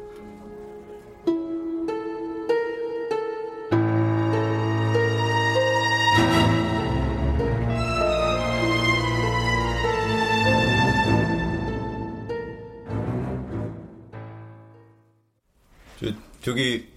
저, 16.43 16.51
저기 16.51 16.87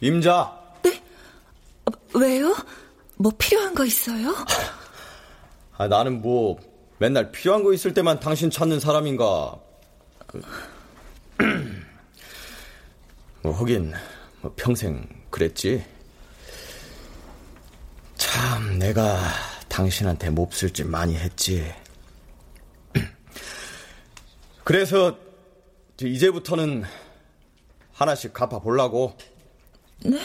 임자. 0.00 0.56
왜요? 2.14 2.56
뭐 3.16 3.32
필요한 3.36 3.74
거 3.74 3.84
있어요? 3.84 4.34
아, 5.76 5.88
나는 5.88 6.22
뭐 6.22 6.58
맨날 6.98 7.30
필요한 7.30 7.62
거 7.62 7.72
있을 7.72 7.92
때만 7.92 8.20
당신 8.20 8.50
찾는 8.50 8.80
사람인가. 8.80 9.58
그, 10.26 10.42
뭐 13.42 13.52
하긴 13.52 13.92
뭐 14.40 14.52
평생 14.56 15.06
그랬지. 15.30 15.84
참 18.16 18.78
내가 18.78 19.20
당신한테 19.68 20.30
몹쓸 20.30 20.72
짓 20.72 20.84
많이 20.84 21.16
했지. 21.16 21.72
그래서 24.64 25.18
이제부터는 26.00 26.84
하나씩 27.98 28.32
갚아 28.32 28.60
보려고 28.60 29.16
네? 30.04 30.20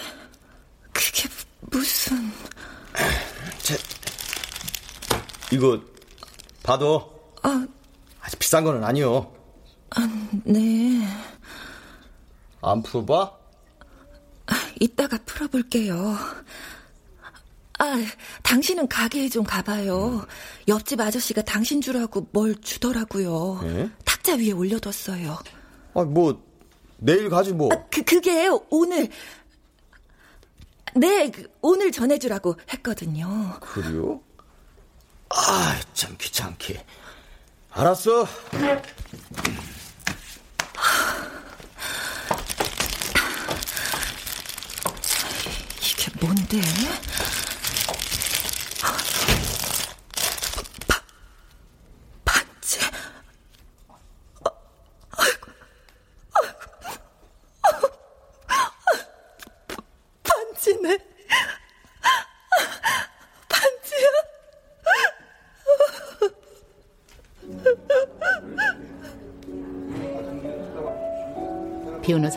그게 0.92 1.28
무슨... 1.62 2.32
제, 3.64 3.76
이거 5.52 5.82
봐도 6.62 7.34
아, 7.42 7.66
아주 8.22 8.38
비싼 8.38 8.64
거는 8.64 8.84
아니요. 8.84 9.34
아, 9.90 10.02
네. 10.46 11.08
안 12.62 12.84
풀어봐? 12.84 13.40
이따가 14.80 15.18
풀어볼게요. 15.26 16.16
아, 17.80 17.96
당신은 18.44 18.88
가게에 18.88 19.30
좀 19.30 19.44
가봐요. 19.44 20.28
옆집 20.68 21.00
아저씨가 21.00 21.42
당신 21.42 21.82
주라고 21.82 22.28
뭘 22.32 22.56
주더라고요. 22.62 23.62
네? 23.64 23.90
탁자 24.06 24.36
위에 24.36 24.52
올려뒀어요. 24.52 25.40
아, 25.96 26.04
뭐 26.04 26.53
내일 27.04 27.30
가지 27.30 27.52
뭐. 27.54 27.70
아, 27.74 27.84
그 27.92 28.02
그게 28.04 28.50
오늘 28.70 29.10
네, 30.96 31.30
그, 31.30 31.52
오늘 31.62 31.92
전해주라고 31.92 32.56
했거든요. 32.72 33.60
그래요? 33.60 34.22
아, 35.30 35.80
참 35.94 36.16
귀찮게. 36.18 36.86
알았어. 37.72 38.26
이게 45.82 46.12
뭔데? 46.22 46.62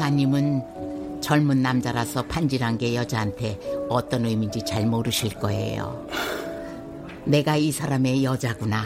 변호사님은 0.06 1.20
젊은 1.20 1.62
남자라서 1.62 2.22
반지란 2.22 2.78
게 2.78 2.94
여자한테 2.94 3.58
어떤 3.88 4.24
의미인지 4.24 4.64
잘 4.64 4.86
모르실 4.86 5.34
거예요. 5.34 6.06
내가 7.24 7.56
이 7.56 7.72
사람의 7.72 8.22
여자구나. 8.22 8.84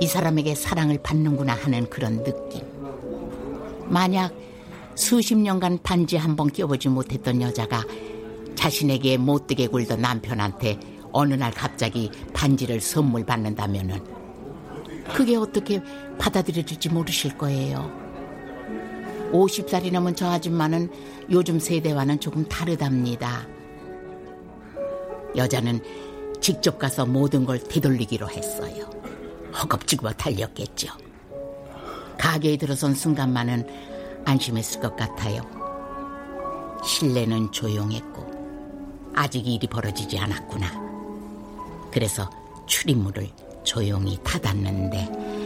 이 0.00 0.06
사람에게 0.06 0.54
사랑을 0.54 0.98
받는구나 1.02 1.54
하는 1.54 1.90
그런 1.90 2.22
느낌. 2.22 2.62
만약 3.88 4.32
수십 4.94 5.36
년간 5.36 5.80
반지 5.82 6.16
한 6.16 6.36
번 6.36 6.48
껴보지 6.50 6.88
못했던 6.88 7.42
여자가 7.42 7.84
자신에게 8.54 9.16
못되게 9.16 9.66
굴던 9.66 10.00
남편한테 10.00 10.78
어느 11.10 11.34
날 11.34 11.50
갑자기 11.50 12.10
반지를 12.32 12.80
선물 12.80 13.24
받는다면은 13.26 14.00
그게 15.12 15.36
어떻게 15.36 15.80
받아들여질지 16.18 16.90
모르실 16.90 17.36
거예요. 17.38 18.07
50살이 19.32 19.92
넘은 19.92 20.16
저 20.16 20.30
아줌마는 20.30 20.90
요즘 21.30 21.58
세대와는 21.58 22.20
조금 22.20 22.44
다르답니다. 22.48 23.46
여자는 25.36 25.80
직접 26.40 26.78
가서 26.78 27.04
모든 27.04 27.44
걸 27.44 27.58
되돌리기로 27.58 28.28
했어요. 28.30 28.88
허겁지겁 29.54 30.16
달렸겠죠. 30.16 30.88
가게에 32.18 32.56
들어선 32.56 32.94
순간만은 32.94 33.66
안심했을 34.24 34.80
것 34.80 34.96
같아요. 34.96 35.42
실내는 36.84 37.50
조용했고 37.52 39.12
아직 39.14 39.46
일이 39.46 39.66
벌어지지 39.66 40.18
않았구나. 40.18 40.88
그래서 41.90 42.30
출입문을 42.66 43.28
조용히 43.64 44.18
닫았는데 44.22 45.37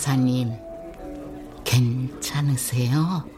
변호사님 0.00 0.56
괜찮으세요? 1.62 3.28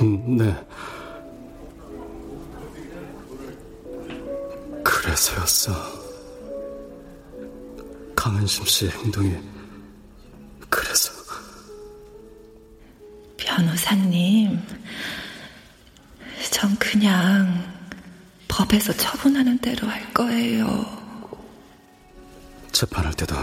음, 0.00 0.36
네. 0.36 0.66
그래서였어. 4.84 5.72
강은심 8.14 8.64
씨의 8.64 8.92
행동이 8.92 9.36
그래서 10.70 11.12
변호사님, 13.36 14.60
전 16.52 16.76
그냥 16.76 17.64
법에서 18.46 18.92
처분하는 18.92 19.58
대로 19.58 19.88
할 19.88 20.14
거예요. 20.14 20.86
재판할 22.70 23.12
때도 23.14 23.34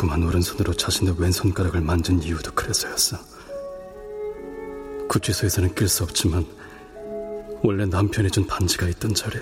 자꾸만 0.00 0.22
오른손으로 0.22 0.72
자신의 0.72 1.14
왼손가락을 1.18 1.82
만진 1.82 2.22
이유도 2.22 2.52
그래서였어. 2.52 3.18
구치소에서는 5.10 5.74
낄 5.74 5.88
수 5.88 6.04
없지만 6.04 6.46
원래 7.62 7.84
남편이 7.84 8.30
준 8.30 8.46
반지가 8.46 8.88
있던 8.88 9.12
자리 9.12 9.38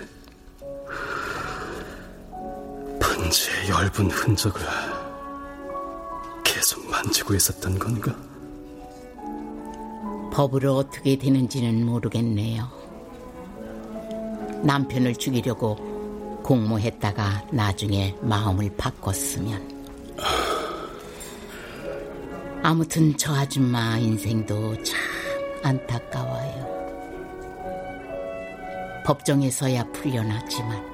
반지의 2.98 3.68
엷은 3.68 4.10
흔적을 4.10 4.60
계속 6.42 6.84
만지고 6.90 7.36
있었던 7.36 7.78
건가? 7.78 8.16
법으로 10.32 10.74
어떻게 10.74 11.16
되는지는 11.16 11.86
모르겠네요. 11.86 12.68
남편을 14.64 15.14
죽이려고 15.14 15.76
공모했다가 16.42 17.46
나중에 17.52 18.16
마음을 18.22 18.74
바꿨으면. 18.76 19.77
아무튼 22.62 23.16
저 23.16 23.34
아줌마 23.34 23.96
인생도 23.98 24.82
참 24.82 24.98
안타까워요. 25.62 26.68
법정에서야 29.06 29.84
풀려났지만 29.92 30.84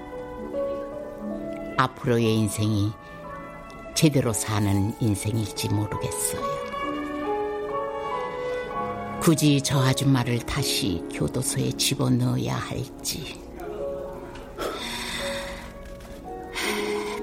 앞으로의 1.77 2.35
인생이 2.37 2.93
제대로 3.95 4.33
사는 4.33 4.95
인생일지 5.01 5.69
모르겠어요. 5.71 6.65
굳이 9.21 9.61
저 9.63 9.81
아줌마를 9.83 10.41
다시 10.41 11.03
교도소에 11.13 11.73
집어넣어야 11.73 12.57
할지. 12.57 13.43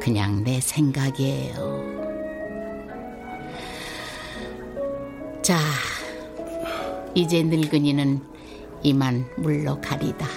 그냥 0.02 0.44
내 0.44 0.60
생각이에요. 0.60 1.91
자, 5.42 5.58
이제 7.16 7.42
늙은이는 7.42 8.22
이만 8.84 9.28
물러가리다. 9.38 10.28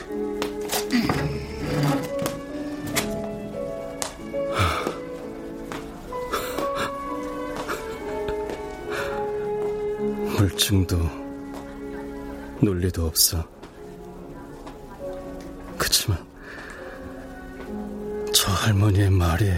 물증도 10.39 10.97
논리도 12.63 13.07
없어. 13.07 13.45
그치만 15.77 16.19
저 18.33 18.51
할머니의 18.51 19.11
말이 19.11 19.53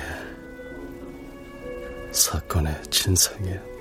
사건의 2.11 2.83
진상이야. 2.91 3.76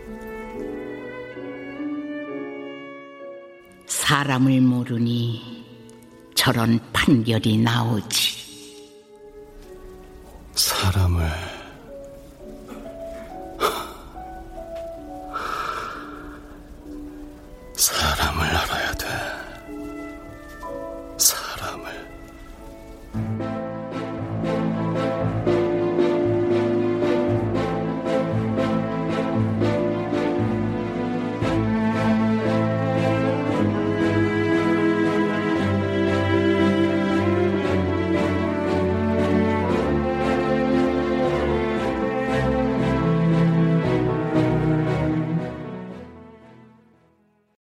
사람을 4.16 4.62
모르니 4.62 5.42
저런 6.36 6.80
판결이 6.94 7.58
나오지. 7.58 8.25